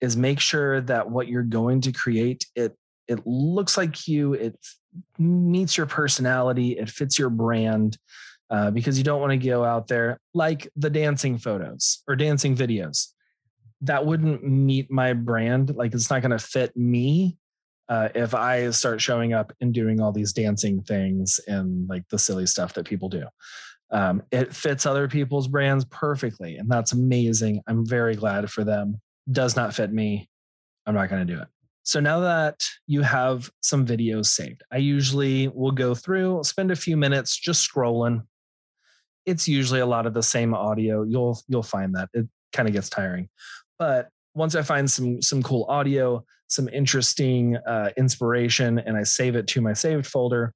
is 0.00 0.16
make 0.16 0.40
sure 0.40 0.80
that 0.80 1.10
what 1.10 1.28
you're 1.28 1.42
going 1.42 1.80
to 1.82 1.92
create 1.92 2.46
it 2.56 2.76
it 3.08 3.26
looks 3.26 3.76
like 3.76 4.06
you, 4.06 4.32
it 4.34 4.56
meets 5.18 5.76
your 5.76 5.86
personality, 5.86 6.78
it 6.78 6.88
fits 6.88 7.18
your 7.18 7.30
brand. 7.30 7.98
Uh, 8.50 8.70
because 8.70 8.98
you 8.98 9.04
don't 9.04 9.20
want 9.20 9.30
to 9.30 9.38
go 9.38 9.64
out 9.64 9.88
there 9.88 10.20
like 10.34 10.68
the 10.76 10.90
dancing 10.90 11.38
photos 11.38 12.02
or 12.06 12.14
dancing 12.14 12.54
videos. 12.54 13.06
That 13.80 14.04
wouldn't 14.04 14.44
meet 14.44 14.90
my 14.90 15.14
brand. 15.14 15.74
Like 15.74 15.94
it's 15.94 16.10
not 16.10 16.20
going 16.20 16.32
to 16.32 16.38
fit 16.38 16.76
me 16.76 17.38
uh, 17.88 18.10
if 18.14 18.34
I 18.34 18.68
start 18.68 19.00
showing 19.00 19.32
up 19.32 19.54
and 19.62 19.72
doing 19.72 20.02
all 20.02 20.12
these 20.12 20.34
dancing 20.34 20.82
things 20.82 21.40
and 21.46 21.88
like 21.88 22.06
the 22.10 22.18
silly 22.18 22.44
stuff 22.44 22.74
that 22.74 22.84
people 22.84 23.08
do. 23.08 23.24
Um, 23.92 24.22
it 24.32 24.54
fits 24.54 24.86
other 24.86 25.06
people's 25.06 25.48
brands 25.48 25.84
perfectly, 25.84 26.56
and 26.56 26.68
that's 26.70 26.92
amazing. 26.92 27.62
I'm 27.66 27.86
very 27.86 28.16
glad 28.16 28.50
for 28.50 28.64
them. 28.64 29.00
Does 29.30 29.54
not 29.54 29.74
fit 29.74 29.92
me. 29.92 30.28
I'm 30.86 30.94
not 30.94 31.10
going 31.10 31.24
to 31.26 31.32
do 31.32 31.40
it. 31.40 31.48
So 31.84 32.00
now 32.00 32.20
that 32.20 32.64
you 32.86 33.02
have 33.02 33.50
some 33.60 33.86
videos 33.86 34.26
saved, 34.26 34.62
I 34.72 34.78
usually 34.78 35.48
will 35.48 35.72
go 35.72 35.94
through, 35.94 36.42
spend 36.44 36.70
a 36.70 36.76
few 36.76 36.96
minutes 36.96 37.36
just 37.36 37.68
scrolling. 37.68 38.22
It's 39.26 39.46
usually 39.46 39.80
a 39.80 39.86
lot 39.86 40.06
of 40.06 40.14
the 40.14 40.22
same 40.22 40.54
audio. 40.54 41.02
You'll 41.02 41.40
you'll 41.48 41.62
find 41.62 41.94
that 41.94 42.08
it 42.14 42.26
kind 42.52 42.68
of 42.68 42.74
gets 42.74 42.88
tiring. 42.88 43.28
But 43.78 44.08
once 44.34 44.54
I 44.54 44.62
find 44.62 44.90
some 44.90 45.20
some 45.22 45.42
cool 45.42 45.64
audio, 45.68 46.24
some 46.48 46.68
interesting 46.68 47.56
uh, 47.56 47.90
inspiration, 47.96 48.78
and 48.78 48.96
I 48.96 49.02
save 49.02 49.36
it 49.36 49.46
to 49.48 49.60
my 49.60 49.72
saved 49.72 50.06
folder, 50.06 50.54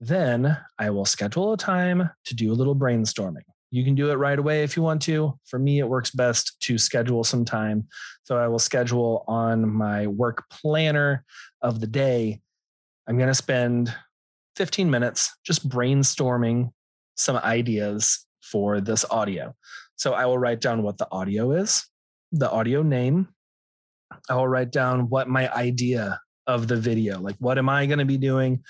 then 0.00 0.56
I 0.78 0.90
will 0.90 1.04
schedule 1.04 1.52
a 1.52 1.56
time 1.56 2.10
to 2.26 2.34
do 2.34 2.52
a 2.52 2.54
little 2.54 2.76
brainstorming. 2.76 3.44
You 3.70 3.84
can 3.84 3.94
do 3.94 4.10
it 4.10 4.14
right 4.14 4.38
away 4.38 4.62
if 4.62 4.76
you 4.76 4.82
want 4.82 5.02
to. 5.02 5.38
For 5.44 5.58
me, 5.58 5.80
it 5.80 5.88
works 5.88 6.10
best 6.10 6.58
to 6.60 6.78
schedule 6.78 7.24
some 7.24 7.44
time. 7.44 7.88
So 8.22 8.38
I 8.38 8.48
will 8.48 8.58
schedule 8.58 9.24
on 9.26 9.68
my 9.68 10.06
work 10.06 10.44
planner 10.50 11.24
of 11.62 11.80
the 11.80 11.86
day. 11.86 12.40
I'm 13.06 13.16
going 13.16 13.28
to 13.28 13.34
spend 13.34 13.94
15 14.56 14.90
minutes 14.90 15.30
just 15.44 15.68
brainstorming 15.68 16.70
some 17.16 17.36
ideas 17.36 18.24
for 18.42 18.80
this 18.80 19.04
audio. 19.10 19.54
So 19.96 20.12
I 20.12 20.26
will 20.26 20.38
write 20.38 20.60
down 20.60 20.82
what 20.82 20.98
the 20.98 21.08
audio 21.10 21.52
is, 21.52 21.86
the 22.32 22.50
audio 22.50 22.82
name. 22.82 23.28
I 24.28 24.34
will 24.36 24.48
write 24.48 24.70
down 24.70 25.08
what 25.08 25.28
my 25.28 25.52
idea 25.52 26.20
of 26.46 26.68
the 26.68 26.76
video, 26.76 27.18
like 27.18 27.36
what 27.38 27.58
am 27.58 27.68
I 27.68 27.86
going 27.86 27.98
to 27.98 28.04
be 28.04 28.18
doing? 28.18 28.62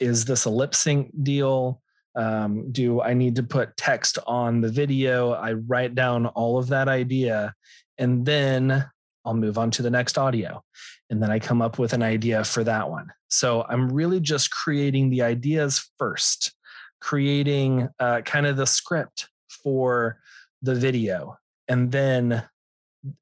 Is 0.00 0.24
this 0.24 0.44
a 0.44 0.50
lip 0.50 0.74
sync 0.74 1.10
deal? 1.22 1.80
Um, 2.14 2.72
do 2.72 3.00
I 3.00 3.14
need 3.14 3.36
to 3.36 3.42
put 3.42 3.76
text 3.76 4.18
on 4.26 4.60
the 4.60 4.70
video? 4.70 5.32
I 5.32 5.52
write 5.52 5.94
down 5.94 6.26
all 6.26 6.58
of 6.58 6.68
that 6.68 6.88
idea 6.88 7.54
and 7.96 8.24
then 8.24 8.84
I'll 9.24 9.34
move 9.34 9.58
on 9.58 9.70
to 9.72 9.82
the 9.82 9.90
next 9.90 10.16
audio. 10.16 10.62
And 11.10 11.22
then 11.22 11.30
I 11.30 11.38
come 11.38 11.62
up 11.62 11.78
with 11.78 11.92
an 11.92 12.02
idea 12.02 12.44
for 12.44 12.64
that 12.64 12.90
one. 12.90 13.12
So 13.28 13.64
I'm 13.68 13.92
really 13.92 14.20
just 14.20 14.50
creating 14.50 15.10
the 15.10 15.22
ideas 15.22 15.88
first, 15.98 16.54
creating 17.00 17.88
uh, 17.98 18.22
kind 18.22 18.46
of 18.46 18.56
the 18.56 18.66
script 18.66 19.28
for 19.62 20.18
the 20.62 20.74
video. 20.74 21.36
And 21.68 21.92
then 21.92 22.42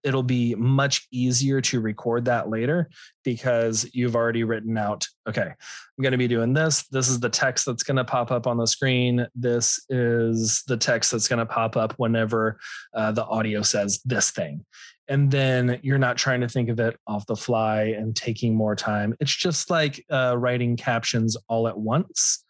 it'll 0.02 0.22
be 0.22 0.54
much 0.54 1.06
easier 1.10 1.60
to 1.60 1.80
record 1.80 2.24
that 2.24 2.48
later 2.48 2.88
because 3.24 3.88
you've 3.92 4.16
already 4.16 4.44
written 4.44 4.78
out 4.78 5.06
okay 5.28 5.42
i'm 5.42 6.02
going 6.02 6.12
to 6.12 6.18
be 6.18 6.28
doing 6.28 6.52
this. 6.52 6.86
This 6.88 7.08
is 7.08 7.20
the 7.20 7.28
text 7.28 7.66
that's 7.66 7.82
going 7.82 7.96
to 7.96 8.04
pop 8.04 8.30
up 8.30 8.46
on 8.46 8.56
the 8.56 8.66
screen. 8.66 9.26
This 9.34 9.84
is 9.88 10.62
the 10.66 10.76
text 10.76 11.10
that's 11.10 11.28
going 11.28 11.38
to 11.38 11.46
pop 11.46 11.76
up 11.76 11.94
whenever 11.96 12.58
uh, 12.94 13.12
the 13.12 13.24
audio 13.24 13.62
says 13.62 14.00
this 14.04 14.30
thing. 14.30 14.64
And 15.08 15.30
then 15.30 15.78
you're 15.82 15.98
not 15.98 16.16
trying 16.16 16.40
to 16.40 16.48
think 16.48 16.68
of 16.68 16.80
it 16.80 16.98
off 17.06 17.26
the 17.26 17.36
fly 17.36 17.94
and 17.98 18.14
taking 18.14 18.54
more 18.54 18.74
time. 18.74 19.14
It's 19.20 19.34
just 19.34 19.70
like 19.70 20.04
uh, 20.10 20.36
writing 20.36 20.76
captions 20.76 21.36
all 21.48 21.68
at 21.68 21.78
once 21.78 22.44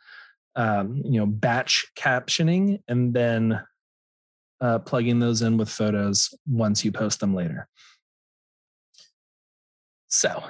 um, 0.57 1.03
you 1.05 1.21
know 1.21 1.27
batch 1.27 1.87
captioning 1.97 2.83
and 2.89 3.13
then 3.13 3.61
uh, 4.61 4.79
plugging 4.81 5.19
those 5.19 5.43
in 5.43 5.57
with 5.57 5.69
photos 5.69 6.35
once 6.47 6.85
you 6.85 6.93
post 6.93 7.21
them 7.21 7.35
later. 7.35 7.69
So 10.09 10.43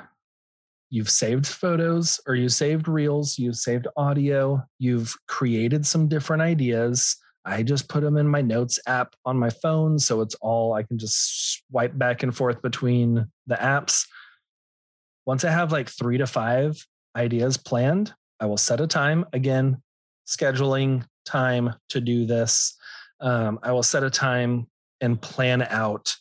you've 0.90 1.10
saved 1.10 1.46
photos 1.46 2.20
or 2.26 2.34
you 2.34 2.48
saved 2.48 2.88
reels, 2.88 3.38
you've 3.38 3.56
saved 3.56 3.88
audio, 3.96 4.62
you've 4.78 5.14
created 5.26 5.86
some 5.86 6.08
different 6.08 6.42
ideas. 6.42 7.16
I 7.44 7.62
just 7.62 7.88
put 7.88 8.02
them 8.02 8.16
in 8.16 8.28
my 8.28 8.42
notes 8.42 8.78
app 8.86 9.14
on 9.24 9.38
my 9.38 9.50
phone. 9.50 9.98
So 9.98 10.20
it's 10.20 10.34
all 10.36 10.74
I 10.74 10.82
can 10.82 10.98
just 10.98 11.66
swipe 11.68 11.96
back 11.96 12.22
and 12.22 12.36
forth 12.36 12.62
between 12.62 13.26
the 13.46 13.56
apps. 13.56 14.06
Once 15.26 15.44
I 15.44 15.50
have 15.50 15.72
like 15.72 15.88
three 15.88 16.18
to 16.18 16.26
five 16.26 16.76
ideas 17.16 17.56
planned, 17.56 18.14
I 18.38 18.46
will 18.46 18.56
set 18.56 18.80
a 18.80 18.86
time 18.86 19.24
again, 19.32 19.82
scheduling 20.26 21.04
time 21.24 21.74
to 21.88 22.00
do 22.00 22.26
this 22.26 22.76
um, 23.20 23.58
I 23.62 23.72
will 23.72 23.82
set 23.82 24.02
a 24.02 24.10
time 24.10 24.66
and 25.00 25.20
plan 25.20 25.62
out 25.62 26.16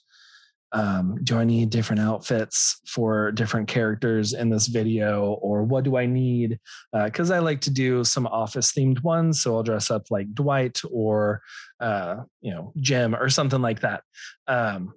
um, 0.76 1.20
do 1.24 1.38
I 1.38 1.46
need 1.46 1.70
different 1.70 2.02
outfits 2.02 2.82
for 2.86 3.32
different 3.32 3.70
characters 3.70 4.34
in 4.34 4.50
this 4.50 4.68
video, 4.68 5.32
or 5.42 5.64
what 5.64 5.86
do 5.86 5.96
I 5.96 6.06
need? 6.06 6.60
Because 6.92 7.32
uh, 7.32 7.36
I 7.36 7.40
like 7.40 7.62
to 7.62 7.70
do 7.70 8.04
some 8.04 8.28
office 8.28 8.74
themed 8.74 9.02
ones, 9.02 9.42
so 9.42 9.56
I'll 9.56 9.64
dress 9.64 9.90
up 9.90 10.12
like 10.12 10.34
Dwight 10.34 10.82
or 10.92 11.42
uh, 11.80 12.24
you 12.42 12.52
know 12.52 12.74
Jim 12.78 13.16
or 13.16 13.30
something 13.30 13.62
like 13.62 13.80
that. 13.82 14.04
Um, 14.48 14.94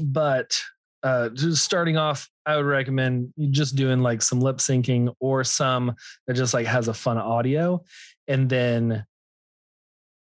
but 0.00 0.58
uh, 1.02 1.28
just 1.28 1.64
starting 1.64 1.98
off, 1.98 2.30
I 2.46 2.56
would 2.56 2.64
recommend 2.64 3.34
just 3.50 3.76
doing 3.76 4.00
like 4.00 4.22
some 4.22 4.40
lip 4.40 4.56
syncing 4.56 5.12
or 5.20 5.44
some 5.44 5.94
that 6.26 6.34
just 6.34 6.54
like 6.54 6.66
has 6.66 6.88
a 6.88 6.94
fun 6.94 7.18
audio, 7.18 7.84
and 8.26 8.48
then 8.48 9.04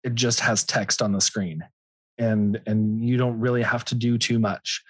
it 0.07 0.15
just 0.15 0.39
has 0.39 0.63
text 0.63 1.01
on 1.01 1.11
the 1.11 1.19
screen 1.19 1.65
and 2.17 2.61
and 2.65 3.03
you 3.03 3.17
don't 3.17 3.39
really 3.39 3.61
have 3.61 3.83
to 3.85 3.95
do 3.95 4.17
too 4.17 4.39
much. 4.39 4.81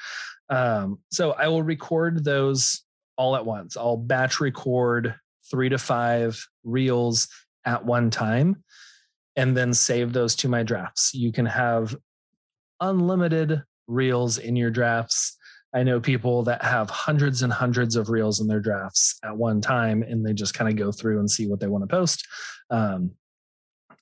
Um, 0.49 0.99
so 1.11 1.31
i 1.33 1.47
will 1.49 1.63
record 1.63 2.23
those 2.23 2.83
all 3.17 3.35
at 3.35 3.45
once. 3.45 3.75
I'll 3.75 3.97
batch 3.97 4.39
record 4.39 5.15
three 5.49 5.69
to 5.69 5.77
five 5.79 6.47
reels 6.63 7.27
at 7.65 7.83
one 7.83 8.11
time 8.11 8.63
and 9.35 9.57
then 9.57 9.73
save 9.73 10.13
those 10.13 10.35
to 10.35 10.47
my 10.47 10.61
drafts. 10.61 11.13
You 11.15 11.31
can 11.31 11.47
have 11.47 11.95
unlimited 12.79 13.63
reels 13.87 14.37
in 14.37 14.55
your 14.55 14.69
drafts. 14.69 15.35
I 15.73 15.81
know 15.81 15.99
people 15.99 16.43
that 16.43 16.63
have 16.63 16.91
hundreds 16.91 17.41
and 17.41 17.51
hundreds 17.51 17.95
of 17.95 18.09
reels 18.09 18.39
in 18.39 18.47
their 18.47 18.59
drafts 18.59 19.19
at 19.23 19.35
one 19.35 19.61
time 19.61 20.03
and 20.03 20.23
they 20.23 20.33
just 20.33 20.53
kind 20.53 20.69
of 20.69 20.77
go 20.77 20.91
through 20.91 21.19
and 21.19 21.29
see 21.29 21.47
what 21.47 21.59
they 21.59 21.67
want 21.67 21.83
to 21.83 21.87
post. 21.87 22.25
Um, 22.69 23.11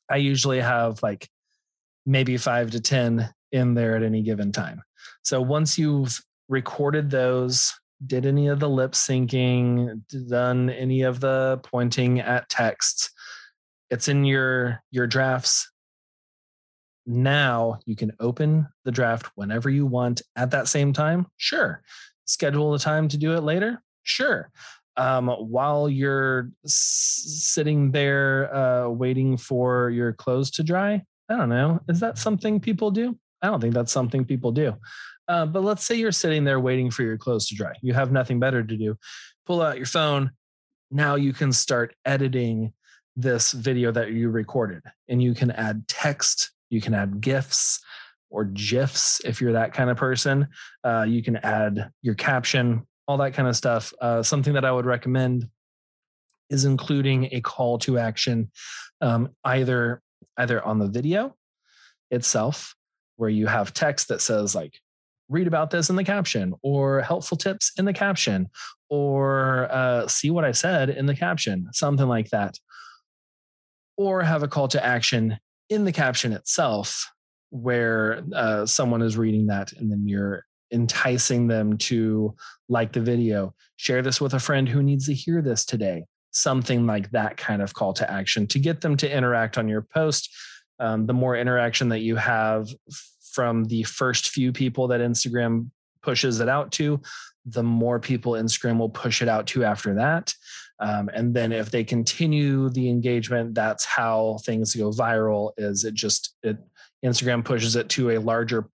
I 0.09 0.17
usually 0.17 0.59
have 0.59 1.01
like 1.03 1.29
maybe 2.05 2.37
five 2.37 2.71
to 2.71 2.79
10 2.79 3.29
in 3.51 3.73
there 3.73 3.95
at 3.95 4.03
any 4.03 4.21
given 4.21 4.51
time. 4.51 4.81
So 5.23 5.41
once 5.41 5.77
you've 5.77 6.21
recorded 6.47 7.09
those, 7.09 7.73
did 8.05 8.25
any 8.25 8.47
of 8.47 8.59
the 8.59 8.69
lip 8.69 8.91
syncing, 8.91 10.01
done 10.27 10.69
any 10.69 11.01
of 11.01 11.19
the 11.19 11.59
pointing 11.63 12.19
at 12.19 12.49
texts, 12.49 13.11
it's 13.89 14.07
in 14.07 14.25
your 14.25 14.83
your 14.91 15.07
drafts. 15.07 15.71
Now 17.05 17.79
you 17.85 17.95
can 17.95 18.11
open 18.19 18.67
the 18.83 18.91
draft 18.91 19.31
whenever 19.35 19.69
you 19.69 19.85
want 19.85 20.21
at 20.35 20.51
that 20.51 20.67
same 20.67 20.91
time. 20.91 21.27
Sure. 21.37 21.81
Schedule 22.25 22.71
the 22.71 22.79
time 22.79 23.07
to 23.09 23.17
do 23.17 23.33
it 23.33 23.41
later. 23.41 23.81
Sure 24.03 24.51
um, 24.97 25.27
while 25.27 25.89
you're 25.89 26.49
s- 26.63 27.23
sitting 27.27 27.91
there 27.91 28.53
uh, 28.55 28.89
waiting 28.89 29.37
for 29.37 29.89
your 29.89 30.13
clothes 30.13 30.51
to 30.51 30.63
dry. 30.63 31.03
I 31.29 31.37
don't 31.37 31.49
know. 31.49 31.81
Is 31.89 31.99
that 31.99 32.17
something 32.17 32.59
people 32.59 32.91
do? 32.91 33.17
I 33.41 33.47
don't 33.47 33.59
think 33.59 33.73
that's 33.73 33.91
something 33.91 34.25
people 34.25 34.51
do. 34.51 34.75
Uh, 35.27 35.45
but 35.45 35.63
let's 35.63 35.83
say 35.83 35.95
you're 35.95 36.11
sitting 36.11 36.43
there 36.43 36.59
waiting 36.59 36.91
for 36.91 37.03
your 37.03 37.17
clothes 37.17 37.47
to 37.47 37.55
dry. 37.55 37.73
You 37.81 37.93
have 37.93 38.11
nothing 38.11 38.39
better 38.39 38.63
to 38.63 38.77
do. 38.77 38.97
Pull 39.45 39.61
out 39.61 39.77
your 39.77 39.87
phone. 39.87 40.31
Now 40.91 41.15
you 41.15 41.33
can 41.33 41.51
start 41.51 41.95
editing 42.05 42.73
this 43.15 43.51
video 43.51 43.91
that 43.91 44.11
you 44.11 44.29
recorded, 44.29 44.83
and 45.07 45.21
you 45.21 45.33
can 45.33 45.51
add 45.51 45.87
text, 45.87 46.51
you 46.69 46.81
can 46.81 46.93
add 46.93 47.21
GIFs 47.21 47.79
or 48.29 48.45
GIFs 48.45 49.21
if 49.23 49.39
you're 49.39 49.53
that 49.53 49.73
kind 49.73 49.89
of 49.89 49.97
person. 49.97 50.47
Uh, 50.83 51.05
you 51.07 51.23
can 51.23 51.37
add 51.37 51.91
your 52.01 52.15
caption, 52.15 52.85
all 53.07 53.17
that 53.17 53.33
kind 53.33 53.47
of 53.47 53.55
stuff. 53.55 53.93
Uh, 54.01 54.23
something 54.23 54.53
that 54.53 54.65
I 54.65 54.71
would 54.71 54.85
recommend 54.85 55.49
is 56.49 56.65
including 56.65 57.29
a 57.31 57.41
call 57.41 57.77
to 57.79 57.97
action, 57.97 58.51
um, 59.01 59.29
either 59.43 60.01
either 60.37 60.63
on 60.63 60.79
the 60.79 60.87
video 60.87 61.35
itself, 62.11 62.75
where 63.15 63.29
you 63.29 63.47
have 63.47 63.73
text 63.73 64.09
that 64.09 64.21
says 64.21 64.53
like 64.53 64.79
read 65.29 65.47
about 65.47 65.71
this 65.71 65.89
in 65.89 65.95
the 65.95 66.03
caption 66.03 66.53
or 66.61 67.01
helpful 67.01 67.37
tips 67.37 67.71
in 67.77 67.85
the 67.85 67.93
caption 67.93 68.47
or 68.89 69.67
uh, 69.71 70.07
see 70.07 70.29
what 70.29 70.45
I 70.45 70.51
said 70.51 70.89
in 70.89 71.05
the 71.05 71.15
caption, 71.15 71.67
something 71.71 72.07
like 72.07 72.29
that. 72.29 72.59
Or 73.97 74.21
have 74.21 74.43
a 74.43 74.47
call 74.47 74.67
to 74.69 74.85
action 74.85 75.39
in 75.69 75.85
the 75.85 75.91
caption 75.91 76.33
itself 76.33 77.09
where 77.49 78.23
uh, 78.33 78.65
someone 78.65 79.01
is 79.01 79.17
reading 79.17 79.47
that 79.47 79.71
and 79.73 79.91
then 79.91 80.07
you're 80.07 80.45
enticing 80.71 81.47
them 81.47 81.77
to 81.77 82.35
like 82.69 82.93
the 82.93 83.01
video, 83.01 83.53
share 83.77 84.01
this 84.01 84.19
with 84.19 84.33
a 84.33 84.39
friend 84.39 84.67
who 84.67 84.81
needs 84.81 85.05
to 85.07 85.13
hear 85.13 85.41
this 85.41 85.65
today, 85.65 86.05
something 86.31 86.85
like 86.85 87.11
that 87.11 87.37
kind 87.37 87.61
of 87.61 87.73
call 87.73 87.93
to 87.93 88.11
action 88.11 88.47
to 88.47 88.59
get 88.59 88.81
them 88.81 88.97
to 88.97 89.11
interact 89.11 89.57
on 89.57 89.67
your 89.67 89.81
post. 89.81 90.29
Um, 90.79 91.05
the 91.05 91.13
more 91.13 91.37
interaction 91.37 91.89
that 91.89 92.01
you 92.01 92.15
have 92.17 92.67
from 93.31 93.65
the 93.65 93.83
first 93.83 94.29
few 94.29 94.51
people 94.51 94.87
that 94.87 95.01
Instagram 95.01 95.69
pushes 96.01 96.39
it 96.39 96.49
out 96.49 96.71
to, 96.73 97.01
the 97.45 97.63
more 97.63 97.99
people 97.99 98.33
Instagram 98.33 98.77
will 98.77 98.89
push 98.89 99.21
it 99.21 99.27
out 99.27 99.47
to 99.47 99.63
after 99.63 99.93
that. 99.95 100.33
Um, 100.79 101.09
and 101.13 101.33
then 101.33 101.51
if 101.51 101.71
they 101.71 101.83
continue 101.83 102.69
the 102.69 102.89
engagement, 102.89 103.55
that's 103.55 103.85
how 103.85 104.39
things 104.45 104.75
go 104.75 104.91
viral. 104.91 105.51
Is 105.57 105.85
it 105.85 105.93
just 105.93 106.35
it 106.43 106.57
Instagram 107.03 107.43
pushes 107.43 107.75
it 107.75 107.89
to 107.89 108.11
a 108.11 108.19
larger 108.19 108.69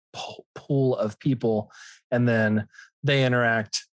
pool 0.55 0.95
of 0.95 1.19
people, 1.19 1.71
and 2.11 2.27
then 2.27 2.67
they 3.03 3.23
interact. 3.25 3.85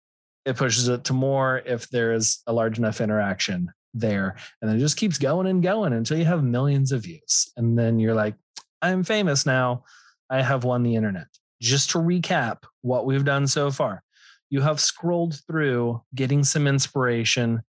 It 0.44 0.56
pushes 0.56 0.88
it 0.88 1.04
to 1.04 1.12
more 1.12 1.62
if 1.66 1.88
there 1.88 2.12
is 2.12 2.42
a 2.46 2.52
large 2.52 2.78
enough 2.78 3.00
interaction 3.00 3.72
there, 3.94 4.36
and 4.60 4.70
then 4.70 4.76
it 4.76 4.80
just 4.80 4.96
keeps 4.96 5.18
going 5.18 5.46
and 5.46 5.62
going 5.62 5.92
until 5.92 6.18
you 6.18 6.24
have 6.24 6.44
millions 6.44 6.92
of 6.92 7.02
views, 7.02 7.50
and 7.56 7.78
then 7.78 7.98
you're 7.98 8.14
like, 8.14 8.34
I'm 8.82 9.04
famous 9.04 9.46
now. 9.46 9.84
I 10.28 10.42
have 10.42 10.64
won 10.64 10.82
the 10.82 10.96
internet. 10.96 11.28
Just 11.62 11.90
to 11.90 11.98
recap 11.98 12.64
what 12.82 13.06
we've 13.06 13.24
done 13.24 13.46
so 13.46 13.70
far, 13.70 14.02
you 14.50 14.60
have 14.60 14.80
scrolled 14.80 15.40
through 15.46 16.02
getting 16.14 16.44
some 16.44 16.66
inspiration, 16.66 17.62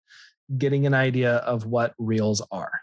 getting 0.57 0.85
an 0.85 0.93
idea 0.93 1.35
of 1.37 1.65
what 1.65 1.93
reels 1.97 2.45
are. 2.51 2.81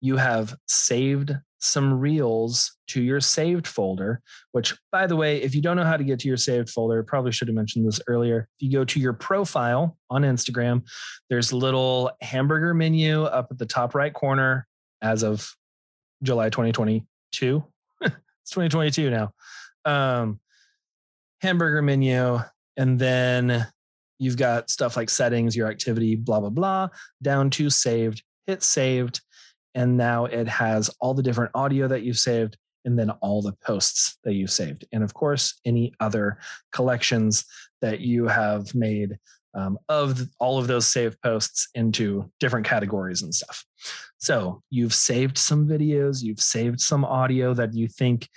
You 0.00 0.16
have 0.16 0.56
saved 0.66 1.34
some 1.60 2.00
reels 2.00 2.76
to 2.88 3.02
your 3.02 3.20
saved 3.20 3.66
folder, 3.66 4.22
which, 4.52 4.74
by 4.90 5.06
the 5.06 5.16
way, 5.16 5.42
if 5.42 5.54
you 5.54 5.60
don't 5.60 5.76
know 5.76 5.84
how 5.84 5.96
to 5.96 6.04
get 6.04 6.18
to 6.20 6.28
your 6.28 6.36
saved 6.36 6.70
folder, 6.70 7.02
probably 7.02 7.32
should 7.32 7.48
have 7.48 7.54
mentioned 7.54 7.86
this 7.86 8.00
earlier. 8.06 8.48
If 8.58 8.66
you 8.66 8.72
go 8.72 8.84
to 8.84 8.98
your 8.98 9.12
profile 9.12 9.96
on 10.08 10.22
Instagram, 10.22 10.82
there's 11.28 11.52
a 11.52 11.56
little 11.56 12.10
hamburger 12.22 12.72
menu 12.72 13.24
up 13.24 13.48
at 13.50 13.58
the 13.58 13.66
top 13.66 13.94
right 13.94 14.12
corner 14.12 14.66
as 15.02 15.22
of 15.22 15.50
July 16.22 16.48
2022. 16.48 17.62
it's 18.00 18.14
2022 18.50 19.10
now. 19.10 19.32
Um, 19.84 20.40
hamburger 21.40 21.82
menu, 21.82 22.40
and 22.76 22.98
then 22.98 23.66
you've 24.18 24.36
got 24.36 24.70
stuff 24.70 24.96
like 24.96 25.10
settings, 25.10 25.56
your 25.56 25.68
activity, 25.68 26.16
blah 26.16 26.40
blah 26.40 26.50
blah, 26.50 26.88
down 27.22 27.50
to 27.50 27.70
saved. 27.70 28.22
Hit 28.46 28.62
saved, 28.62 29.20
and 29.74 29.96
now 29.96 30.24
it 30.24 30.48
has 30.48 30.90
all 31.00 31.14
the 31.14 31.22
different 31.22 31.52
audio 31.54 31.88
that 31.88 32.02
you've 32.02 32.18
saved, 32.18 32.56
and 32.84 32.98
then 32.98 33.10
all 33.10 33.42
the 33.42 33.54
posts 33.64 34.18
that 34.24 34.34
you've 34.34 34.50
saved, 34.50 34.84
and 34.92 35.02
of 35.02 35.14
course 35.14 35.60
any 35.64 35.92
other 36.00 36.38
collections 36.72 37.44
that 37.80 38.00
you 38.00 38.26
have 38.26 38.74
made 38.74 39.18
um, 39.54 39.78
of 39.88 40.28
all 40.38 40.58
of 40.58 40.66
those 40.66 40.86
saved 40.86 41.20
posts 41.22 41.68
into 41.74 42.30
different 42.38 42.66
categories 42.66 43.22
and 43.22 43.34
stuff. 43.34 43.64
So 44.18 44.62
you've 44.70 44.94
saved 44.94 45.38
some 45.38 45.66
videos, 45.66 46.22
you've 46.22 46.40
saved 46.40 46.80
some 46.80 47.04
audio 47.04 47.54
that 47.54 47.74
you 47.74 47.88
think 47.88 48.28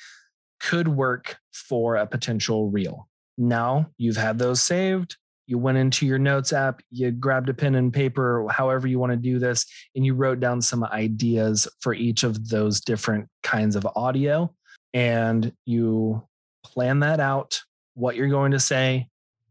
could 0.59 0.87
work 0.87 1.37
for 1.51 1.95
a 1.95 2.07
potential 2.07 2.69
reel. 2.69 3.07
Now 3.37 3.91
you've 3.97 4.17
had 4.17 4.39
those 4.39 4.61
saved. 4.61 5.17
You 5.53 5.59
went 5.59 5.77
into 5.77 6.07
your 6.07 6.17
notes 6.17 6.51
app, 6.51 6.81
you 6.89 7.11
grabbed 7.11 7.47
a 7.47 7.53
pen 7.53 7.75
and 7.75 7.93
paper, 7.93 8.47
however 8.49 8.87
you 8.87 8.97
want 8.97 9.11
to 9.11 9.15
do 9.15 9.37
this, 9.37 9.67
and 9.95 10.03
you 10.03 10.15
wrote 10.15 10.39
down 10.39 10.63
some 10.63 10.83
ideas 10.83 11.67
for 11.79 11.93
each 11.93 12.23
of 12.23 12.49
those 12.49 12.81
different 12.81 13.29
kinds 13.43 13.75
of 13.75 13.87
audio. 13.95 14.51
And 14.95 15.53
you 15.65 16.27
plan 16.65 17.01
that 17.01 17.19
out, 17.19 17.61
what 17.93 18.15
you're 18.15 18.29
going 18.29 18.53
to 18.53 18.59
say, 18.59 19.09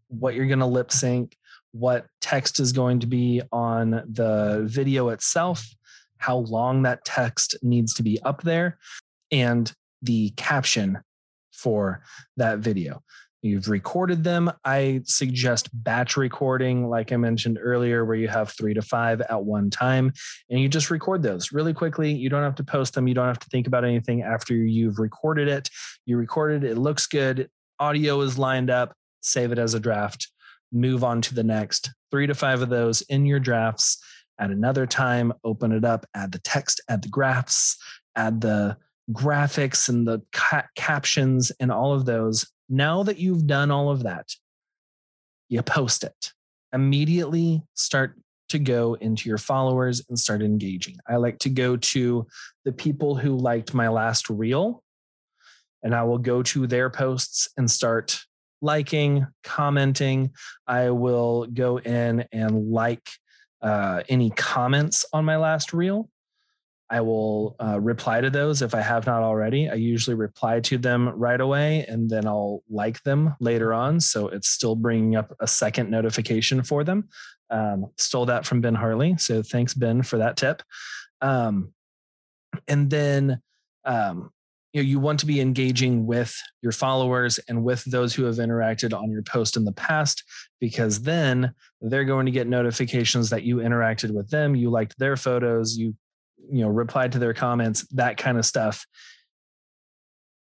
what 0.09 0.35
you're 0.35 0.49
going 0.49 0.59
to 0.59 0.67
lip 0.67 0.91
sync, 0.91 1.37
what 1.71 2.09
text 2.21 2.59
is 2.59 2.73
going 2.73 2.99
to 2.99 3.07
be 3.07 3.41
on 3.53 3.91
the 3.91 4.65
video 4.65 5.11
itself, 5.11 5.65
how 6.19 6.39
long 6.39 6.83
that 6.83 7.05
text 7.05 7.55
needs 7.63 7.95
to 7.95 8.03
be 8.03 8.21
up 8.23 8.43
there, 8.43 8.77
and 9.31 9.73
the 10.03 10.31
caption 10.31 10.99
for 11.53 12.03
that 12.39 12.59
video. 12.59 13.05
You've 13.43 13.69
recorded 13.69 14.23
them. 14.23 14.53
I 14.65 15.03
suggest 15.05 15.69
batch 15.73 16.17
recording, 16.17 16.89
like 16.89 17.11
I 17.11 17.17
mentioned 17.17 17.59
earlier, 17.61 18.05
where 18.05 18.17
you 18.17 18.29
have 18.29 18.53
three 18.53 18.73
to 18.75 18.83
five 18.83 19.21
at 19.21 19.45
one 19.45 19.69
time 19.69 20.13
and 20.49 20.61
you 20.61 20.69
just 20.69 20.91
record 20.91 21.23
those 21.23 21.53
really 21.53 21.75
quickly. 21.75 22.13
You 22.13 22.29
don't 22.29 22.45
have 22.45 22.55
to 22.57 22.65
post 22.65 22.95
them. 22.95 23.09
You 23.09 23.15
don't 23.15 23.27
have 23.27 23.41
to 23.41 23.49
think 23.49 23.67
about 23.67 23.85
anything 23.85 24.23
after 24.23 24.55
you've 24.55 25.01
recorded 25.01 25.49
it. 25.49 25.69
You 26.07 26.17
recorded 26.17 26.63
it, 26.63 26.73
it 26.73 26.79
looks 26.79 27.07
good. 27.07 27.51
Audio 27.81 28.21
is 28.21 28.39
lined 28.39 28.71
up. 28.71 28.95
Save 29.23 29.53
it 29.53 29.59
as 29.59 29.75
a 29.75 29.81
draft 29.81 30.29
move 30.73 31.05
on 31.05 31.21
to 31.21 31.35
the 31.35 31.45
next 31.45 31.91
three 32.11 32.27
to 32.27 32.35
five 32.35 32.63
of 32.63 32.71
those 32.71 33.03
in 33.03 33.27
your 33.27 33.39
drafts 33.39 33.99
at 34.41 34.51
another 34.51 34.87
time 34.87 35.33
open 35.45 35.71
it 35.71 35.85
up 35.85 36.07
add 36.15 36.33
the 36.33 36.39
text 36.39 36.81
add 36.89 37.03
the 37.03 37.09
graphs 37.09 37.77
add 38.17 38.41
the 38.41 38.77
graphics 39.13 39.89
and 39.89 40.09
the 40.09 40.23
ca- 40.33 40.67
captions 40.75 41.53
and 41.61 41.71
all 41.71 41.93
of 41.93 42.07
those 42.07 42.51
now 42.73 43.03
that 43.03 43.19
you've 43.19 43.47
done 43.47 43.71
all 43.71 43.91
of 43.91 44.03
that 44.03 44.29
you 45.49 45.63
post 45.63 46.03
it 46.03 46.33
immediately 46.73 47.63
start 47.75 48.19
to 48.49 48.59
go 48.59 48.95
into 48.95 49.29
your 49.29 49.39
followers 49.39 50.03
and 50.09 50.19
start 50.19 50.43
engaging 50.43 50.97
i 51.09 51.17
like 51.17 51.39
to 51.39 51.51
go 51.51 51.77
to 51.77 52.27
the 52.65 52.73
people 52.73 53.15
who 53.15 53.37
liked 53.37 53.75
my 53.75 53.89
last 53.89 54.29
reel 54.29 54.83
and 55.83 55.95
i 55.95 56.03
will 56.03 56.19
go 56.19 56.43
to 56.43 56.67
their 56.67 56.91
posts 56.91 57.49
and 57.57 57.71
start 57.71 58.25
liking, 58.63 59.27
commenting. 59.43 60.31
I 60.67 60.91
will 60.91 61.47
go 61.47 61.79
in 61.79 62.25
and 62.33 62.71
like 62.71 63.07
uh, 63.61 64.03
any 64.09 64.31
comments 64.31 65.05
on 65.13 65.25
my 65.25 65.37
last 65.37 65.75
reel. 65.75 66.09
I 66.93 67.01
will 67.01 67.57
uh, 67.59 67.81
reply 67.81 68.21
to 68.21 68.29
those 68.29 68.61
if 68.61 68.75
I 68.75 68.83
have 68.83 69.07
not 69.07 69.23
already. 69.23 69.71
I 69.71 69.75
usually 69.75 70.15
reply 70.15 70.61
to 70.61 70.77
them 70.77 71.09
right 71.09 71.41
away 71.41 71.87
and 71.89 72.11
then 72.11 72.27
I'll 72.27 72.63
like 72.69 73.03
them 73.03 73.35
later 73.41 73.73
on. 73.73 73.99
So 73.99 74.29
it's 74.29 74.51
still 74.51 74.77
bringing 74.77 75.17
up 75.17 75.35
a 75.41 75.47
second 75.47 75.91
notification 75.91 76.63
for 76.63 76.85
them. 76.85 77.09
Um, 77.49 77.87
stole 77.97 78.27
that 78.27 78.45
from 78.45 78.61
Ben 78.61 78.75
Harley. 78.75 79.17
So 79.17 79.43
thanks, 79.43 79.73
Ben, 79.73 80.03
for 80.03 80.19
that 80.19 80.37
tip. 80.37 80.63
Um, 81.23 81.73
and 82.69 82.91
then 82.91 83.41
um, 83.87 84.31
you 84.75 84.83
know 84.83 84.87
you 84.87 85.01
want 85.01 85.21
to 85.21 85.27
be 85.27 85.41
engaging 85.41 86.07
with 86.07 86.37
your 86.61 86.73
followers 86.73 87.41
and 87.49 87.65
with 87.65 87.85
those 87.85 88.15
who 88.15 88.25
have 88.25 88.37
interacted 88.37 88.93
on 88.95 89.11
your 89.11 89.23
post 89.23 89.57
in 89.57 89.65
the 89.65 89.73
past 89.73 90.25
because 90.61 91.03
then 91.03 91.55
they're 91.81 92.05
going 92.05 92.27
to 92.27 92.33
get 92.33 92.47
notifications 92.47 93.31
that 93.31 93.43
you 93.43 93.57
interacted 93.57 94.13
with 94.13 94.31
them 94.31 94.55
you 94.55 94.71
liked 94.71 94.99
their 94.99 95.17
photos 95.17 95.77
you 95.77 95.95
you 96.51 96.63
know 96.63 96.69
replied 96.69 97.13
to 97.13 97.19
their 97.19 97.35
comments 97.35 97.87
that 97.93 98.17
kind 98.17 98.39
of 98.39 98.47
stuff 98.47 98.87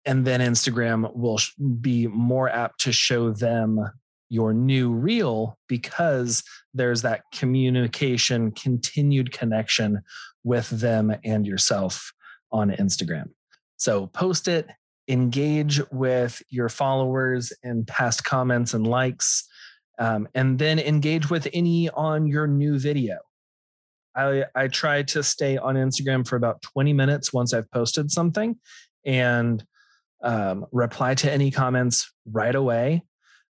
and 0.05 0.25
then 0.25 0.39
instagram 0.39 1.13
will 1.15 1.39
be 1.79 2.07
more 2.07 2.49
apt 2.49 2.79
to 2.81 2.91
show 2.91 3.31
them 3.31 3.79
your 4.29 4.53
new 4.53 4.91
reel 4.93 5.57
because 5.67 6.43
there's 6.73 7.01
that 7.01 7.21
communication 7.33 8.51
continued 8.51 9.31
connection 9.31 10.01
with 10.43 10.69
them 10.69 11.13
and 11.23 11.45
yourself 11.45 12.13
on 12.51 12.71
instagram 12.71 13.27
so 13.81 14.05
post 14.05 14.47
it, 14.47 14.69
engage 15.07 15.81
with 15.91 16.43
your 16.49 16.69
followers 16.69 17.51
and 17.63 17.87
past 17.87 18.23
comments 18.23 18.75
and 18.75 18.85
likes, 18.85 19.47
um, 19.97 20.27
and 20.35 20.59
then 20.59 20.77
engage 20.77 21.31
with 21.31 21.47
any 21.51 21.89
on 21.89 22.27
your 22.27 22.45
new 22.45 22.77
video. 22.77 23.17
I, 24.15 24.45
I 24.55 24.67
try 24.67 25.03
to 25.03 25.23
stay 25.23 25.57
on 25.57 25.75
Instagram 25.75 26.27
for 26.27 26.35
about 26.35 26.61
20 26.61 26.93
minutes 26.93 27.31
once 27.31 27.53
I've 27.53 27.69
posted 27.71 28.11
something. 28.11 28.57
And 29.05 29.63
um, 30.23 30.65
reply 30.71 31.15
to 31.15 31.31
any 31.31 31.51
comments 31.51 32.11
right 32.25 32.53
away. 32.53 33.03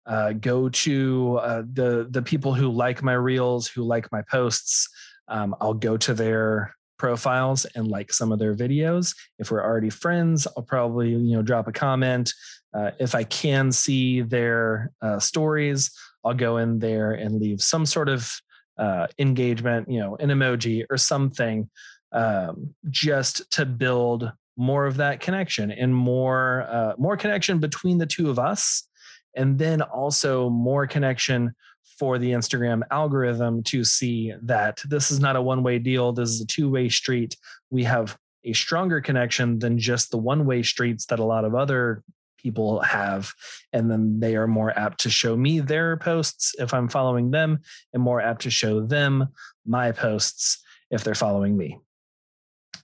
Uh, 0.06 0.32
go 0.32 0.68
to 0.68 1.38
uh, 1.42 1.62
the 1.72 2.08
the 2.10 2.22
people 2.22 2.54
who 2.54 2.70
like 2.70 3.02
my 3.02 3.12
reels, 3.12 3.68
who 3.68 3.82
like 3.82 4.10
my 4.10 4.22
posts. 4.22 4.88
Um, 5.28 5.54
I'll 5.60 5.74
go 5.74 5.96
to 5.98 6.14
their 6.14 6.74
profiles 6.98 7.64
and 7.74 7.88
like 7.88 8.12
some 8.12 8.32
of 8.32 8.38
their 8.38 8.54
videos. 8.54 9.14
If 9.38 9.50
we're 9.50 9.62
already 9.62 9.90
friends, 9.90 10.46
I'll 10.56 10.62
probably 10.62 11.10
you 11.10 11.36
know 11.36 11.42
drop 11.42 11.68
a 11.68 11.72
comment. 11.72 12.32
Uh, 12.72 12.92
if 12.98 13.14
I 13.14 13.24
can 13.24 13.72
see 13.72 14.22
their 14.22 14.92
uh, 15.02 15.18
stories, 15.18 15.90
I'll 16.24 16.34
go 16.34 16.56
in 16.56 16.78
there 16.78 17.12
and 17.12 17.40
leave 17.40 17.60
some 17.60 17.84
sort 17.84 18.08
of 18.08 18.32
uh, 18.80 19.06
engagement, 19.18 19.88
you 19.90 20.00
know, 20.00 20.16
an 20.16 20.30
emoji 20.30 20.84
or 20.90 20.96
something, 20.96 21.68
um, 22.12 22.74
just 22.88 23.50
to 23.52 23.66
build 23.66 24.32
more 24.56 24.86
of 24.86 24.96
that 24.96 25.20
connection 25.20 25.70
and 25.70 25.94
more 25.94 26.62
uh, 26.62 26.94
more 26.98 27.16
connection 27.16 27.58
between 27.58 27.98
the 27.98 28.06
two 28.06 28.30
of 28.30 28.38
us, 28.38 28.88
and 29.36 29.58
then 29.58 29.82
also 29.82 30.48
more 30.48 30.86
connection 30.86 31.54
for 31.98 32.18
the 32.18 32.30
Instagram 32.30 32.80
algorithm 32.90 33.62
to 33.62 33.84
see 33.84 34.32
that 34.42 34.80
this 34.88 35.10
is 35.10 35.20
not 35.20 35.36
a 35.36 35.42
one 35.42 35.62
way 35.62 35.78
deal. 35.78 36.12
This 36.12 36.30
is 36.30 36.40
a 36.40 36.46
two 36.46 36.70
way 36.70 36.88
street. 36.88 37.36
We 37.68 37.84
have 37.84 38.16
a 38.44 38.54
stronger 38.54 39.02
connection 39.02 39.58
than 39.58 39.78
just 39.78 40.10
the 40.10 40.16
one 40.16 40.46
way 40.46 40.62
streets 40.62 41.04
that 41.06 41.18
a 41.18 41.24
lot 41.24 41.44
of 41.44 41.54
other 41.54 42.02
people 42.42 42.80
have. 42.80 43.32
And 43.72 43.90
then 43.90 44.20
they 44.20 44.36
are 44.36 44.46
more 44.46 44.76
apt 44.78 45.00
to 45.00 45.10
show 45.10 45.36
me 45.36 45.60
their 45.60 45.96
posts 45.96 46.54
if 46.58 46.72
I'm 46.74 46.88
following 46.88 47.30
them, 47.30 47.60
and 47.92 48.02
more 48.02 48.20
apt 48.20 48.42
to 48.42 48.50
show 48.50 48.80
them 48.80 49.28
my 49.66 49.92
posts 49.92 50.62
if 50.90 51.04
they're 51.04 51.14
following 51.14 51.56
me. 51.56 51.78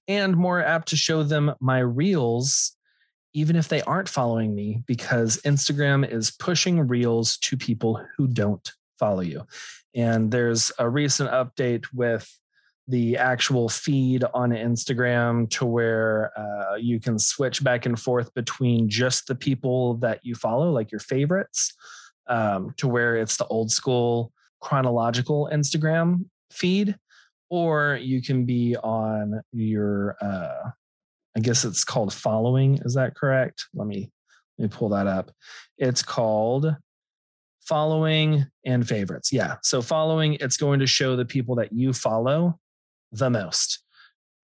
And 0.09 0.37
more 0.37 0.63
apt 0.63 0.89
to 0.89 0.97
show 0.97 1.23
them 1.23 1.55
my 1.61 1.81
reels, 1.81 2.77
even 3.35 3.57
if 3.57 3.69
they 3.69 3.83
aren't 3.83 4.09
following 4.09 4.55
me, 4.55 4.83
because 4.87 5.41
Instagram 5.43 6.09
is 6.09 6.31
pushing 6.31 6.87
reels 6.87 7.37
to 7.39 7.57
people 7.57 8.01
who 8.17 8.29
don't 8.29 8.73
follow 8.99 9.21
you. 9.21 9.47
And 9.95 10.31
there's 10.31 10.71
a 10.79 10.89
recent 10.89 11.31
update 11.31 11.87
with 11.93 12.31
the 12.89 13.17
actual 13.17 13.69
feed 13.69 14.25
on 14.33 14.51
Instagram 14.51 15.51
to 15.51 15.67
where 15.67 16.31
uh, 16.39 16.77
you 16.77 17.01
can 17.01 17.19
switch 17.19 17.65
back 17.65 17.85
and 17.85 17.99
forth 17.99 18.33
between 18.35 18.89
just 18.89 19.27
the 19.27 19.35
people 19.35 19.95
that 19.95 20.21
you 20.23 20.35
follow, 20.35 20.71
like 20.71 20.93
your 20.93 21.01
favorites, 21.01 21.75
um, 22.29 22.73
to 22.77 22.87
where 22.87 23.17
it's 23.17 23.37
the 23.37 23.47
old 23.47 23.71
school 23.71 24.33
chronological 24.61 25.49
Instagram 25.53 26.27
feed, 26.51 26.97
or 27.51 27.99
you 28.01 28.23
can 28.23 28.45
be 28.45 28.77
on 28.77 29.41
your, 29.53 30.17
uh, 30.21 30.71
I 31.37 31.41
guess 31.41 31.65
it's 31.65 31.85
called 31.85 32.13
following. 32.13 32.79
Is 32.85 32.95
that 32.95 33.15
correct? 33.15 33.67
Let 33.75 33.87
me 33.87 34.11
let 34.59 34.71
me 34.71 34.77
pull 34.77 34.89
that 34.91 35.07
up. 35.07 35.31
It's 35.77 36.03
called 36.03 36.75
following 37.61 38.47
and 38.65 38.89
favorites. 38.89 39.33
Yeah. 39.33 39.57
So 39.63 39.83
following, 39.83 40.35
it's 40.41 40.57
going 40.57 40.81
to 40.81 40.87
show 40.87 41.17
the 41.17 41.27
people 41.27 41.57
that 41.57 41.73
you 41.73 41.93
follow 41.93 42.59
the 43.19 43.31
most. 43.31 43.83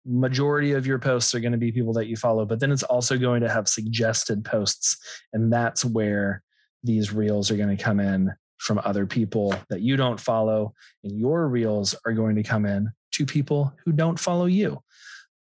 Majority 0.05 0.73
of 0.73 0.87
your 0.87 0.99
posts 0.99 1.35
are 1.35 1.41
going 1.41 1.53
to 1.53 1.59
be 1.59 1.73
people 1.73 1.93
that 1.93 2.07
you 2.07 2.17
follow, 2.17 2.45
but 2.45 2.61
then 2.61 2.73
it's 2.73 2.83
also 2.83 3.17
going 3.17 3.41
to 3.43 3.49
have 3.49 3.69
suggested 3.69 4.45
posts. 4.45 4.97
And 5.33 5.53
that's 5.53 5.85
where 5.85 6.43
these 6.83 7.13
reels 7.13 7.51
are 7.51 7.57
going 7.57 7.77
to 7.77 7.83
come 7.83 8.01
in 8.01 8.33
from 8.59 8.81
other 8.85 9.07
people 9.07 9.55
that 9.71 9.81
you 9.81 9.97
don't 9.97 10.21
follow. 10.21 10.75
And 11.05 11.19
your 11.19 11.49
reels 11.49 11.95
are 12.05 12.13
going 12.13 12.37
to 12.37 12.43
come 12.43 12.67
in 12.67 12.91
to 13.13 13.27
people 13.27 13.73
who 13.85 13.93
don't 13.93 14.19
follow 14.19 14.47
you. 14.47 14.81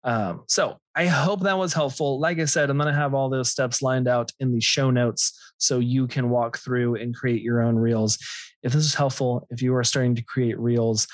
Um, 0.04 0.42
so 0.48 0.78
I 0.94 1.06
hope 1.06 1.40
that 1.40 1.58
was 1.58 1.72
helpful. 1.72 2.18
Like 2.18 2.38
I 2.38 2.44
said, 2.44 2.68
I'm 2.68 2.76
going 2.76 2.92
to 2.92 3.00
have 3.00 3.14
all 3.14 3.28
those 3.28 3.50
steps 3.50 3.82
lined 3.82 4.08
out 4.08 4.32
in 4.40 4.52
the 4.52 4.60
show 4.60 4.90
notes 4.90 5.38
so 5.58 5.78
you 5.78 6.06
can 6.06 6.28
walk 6.28 6.58
through 6.58 6.96
and 6.96 7.14
create 7.14 7.42
your 7.42 7.62
own 7.62 7.76
reels. 7.76 8.18
If 8.62 8.72
this 8.72 8.84
is 8.84 8.94
helpful, 8.94 9.46
if 9.50 9.62
you 9.62 9.74
are 9.74 9.84
starting 9.84 10.14
to 10.16 10.22
create 10.22 10.58
reels, 10.58 11.06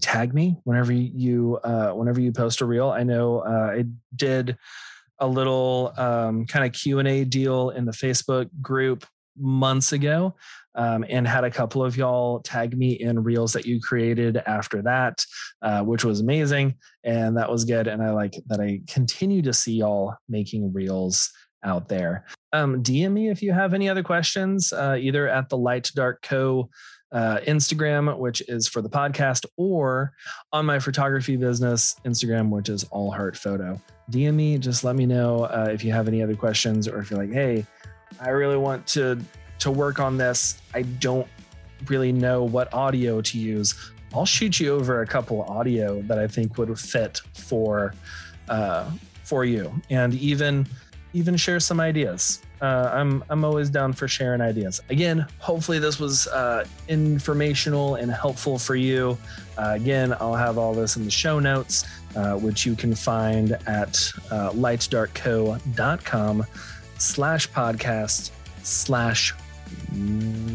tag 0.00 0.34
me 0.34 0.58
whenever 0.64 0.92
you 0.92 1.58
uh, 1.64 1.90
whenever 1.90 2.20
you 2.20 2.32
post 2.32 2.60
a 2.60 2.66
reel. 2.66 2.90
I 2.90 3.02
know 3.02 3.40
uh, 3.40 3.74
I 3.78 3.84
did 4.14 4.56
a 5.18 5.26
little 5.26 5.92
um, 5.96 6.46
kind 6.46 6.64
of 6.64 6.72
Q 6.72 6.98
and 6.98 7.08
A 7.08 7.24
deal 7.24 7.70
in 7.70 7.84
the 7.84 7.92
Facebook 7.92 8.48
group 8.60 9.06
months 9.38 9.92
ago, 9.92 10.34
um, 10.74 11.04
and 11.08 11.26
had 11.26 11.44
a 11.44 11.50
couple 11.50 11.84
of 11.84 11.96
y'all 11.96 12.40
tag 12.40 12.76
me 12.76 12.92
in 12.92 13.22
reels 13.22 13.52
that 13.52 13.66
you 13.66 13.80
created 13.80 14.36
after 14.46 14.82
that, 14.82 15.24
uh, 15.62 15.82
which 15.82 16.04
was 16.04 16.20
amazing, 16.20 16.74
and 17.04 17.36
that 17.36 17.50
was 17.50 17.64
good. 17.64 17.86
And 17.86 18.02
I 18.02 18.10
like 18.10 18.34
that 18.46 18.60
I 18.60 18.80
continue 18.88 19.42
to 19.42 19.52
see 19.52 19.74
y'all 19.74 20.14
making 20.28 20.72
reels 20.72 21.30
out 21.64 21.88
there. 21.88 22.24
Um, 22.52 22.82
DM 22.82 23.12
me 23.12 23.30
if 23.30 23.42
you 23.42 23.52
have 23.52 23.74
any 23.74 23.88
other 23.88 24.02
questions, 24.02 24.72
uh, 24.72 24.96
either 24.98 25.28
at 25.28 25.48
the 25.48 25.56
Light 25.56 25.90
Dark 25.94 26.22
Co 26.22 26.68
uh, 27.12 27.38
Instagram, 27.46 28.16
which 28.18 28.42
is 28.48 28.66
for 28.66 28.80
the 28.80 28.88
podcast, 28.88 29.44
or 29.56 30.12
on 30.52 30.66
my 30.66 30.78
photography 30.78 31.36
business 31.36 31.96
Instagram, 32.04 32.48
which 32.48 32.68
is 32.68 32.84
All 32.84 33.10
Heart 33.10 33.36
Photo. 33.36 33.80
DM 34.10 34.34
me, 34.34 34.58
just 34.58 34.82
let 34.82 34.96
me 34.96 35.06
know 35.06 35.44
uh, 35.44 35.68
if 35.70 35.84
you 35.84 35.92
have 35.92 36.08
any 36.08 36.22
other 36.22 36.34
questions, 36.34 36.88
or 36.88 36.98
if 37.00 37.10
you're 37.10 37.20
like, 37.20 37.32
hey, 37.32 37.66
I 38.20 38.30
really 38.30 38.56
want 38.56 38.86
to 38.88 39.20
to 39.60 39.70
work 39.70 40.00
on 40.00 40.16
this. 40.16 40.60
I 40.74 40.82
don't 40.82 41.28
really 41.86 42.12
know 42.12 42.44
what 42.44 42.72
audio 42.74 43.20
to 43.20 43.38
use. 43.38 43.92
I'll 44.14 44.26
shoot 44.26 44.58
you 44.58 44.74
over 44.74 45.02
a 45.02 45.06
couple 45.06 45.42
audio 45.42 46.02
that 46.02 46.18
I 46.18 46.26
think 46.26 46.58
would 46.58 46.78
fit 46.78 47.20
for 47.34 47.94
uh, 48.48 48.90
for 49.24 49.44
you, 49.44 49.72
and 49.90 50.14
even 50.14 50.66
even 51.12 51.36
share 51.36 51.60
some 51.60 51.80
ideas 51.80 52.40
uh, 52.62 52.90
I'm 52.94 53.22
I'm 53.28 53.44
always 53.44 53.68
down 53.68 53.92
for 53.92 54.08
sharing 54.08 54.40
ideas. 54.40 54.80
Again, 54.88 55.26
hopefully 55.38 55.80
this 55.80 55.98
was 55.98 56.28
uh, 56.28 56.64
informational 56.88 57.96
and 57.96 58.10
helpful 58.10 58.58
for 58.58 58.76
you. 58.76 59.18
Uh, 59.58 59.72
again, 59.74 60.14
I'll 60.20 60.36
have 60.36 60.56
all 60.58 60.72
this 60.72 60.96
in 60.96 61.04
the 61.04 61.10
show 61.10 61.40
notes, 61.40 61.84
uh, 62.14 62.36
which 62.36 62.64
you 62.64 62.76
can 62.76 62.94
find 62.94 63.52
at 63.66 64.12
uh, 64.30 64.52
lightdarkco.com 64.52 66.46
slash 66.98 67.50
podcast 67.50 68.30
slash 68.62 69.34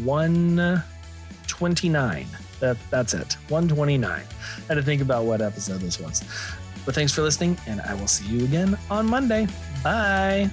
129. 0.04 2.26
That, 2.60 2.76
that's 2.90 3.14
it, 3.14 3.34
129. 3.48 4.10
I 4.10 4.24
had 4.66 4.74
to 4.74 4.82
think 4.82 5.00
about 5.02 5.26
what 5.26 5.40
episode 5.40 5.80
this 5.80 6.00
was. 6.00 6.24
But 6.84 6.94
thanks 6.94 7.12
for 7.12 7.22
listening, 7.22 7.58
and 7.66 7.80
I 7.80 7.94
will 7.94 8.06
see 8.06 8.26
you 8.26 8.44
again 8.44 8.78
on 8.90 9.06
Monday. 9.06 9.46
Bye. 9.82 10.50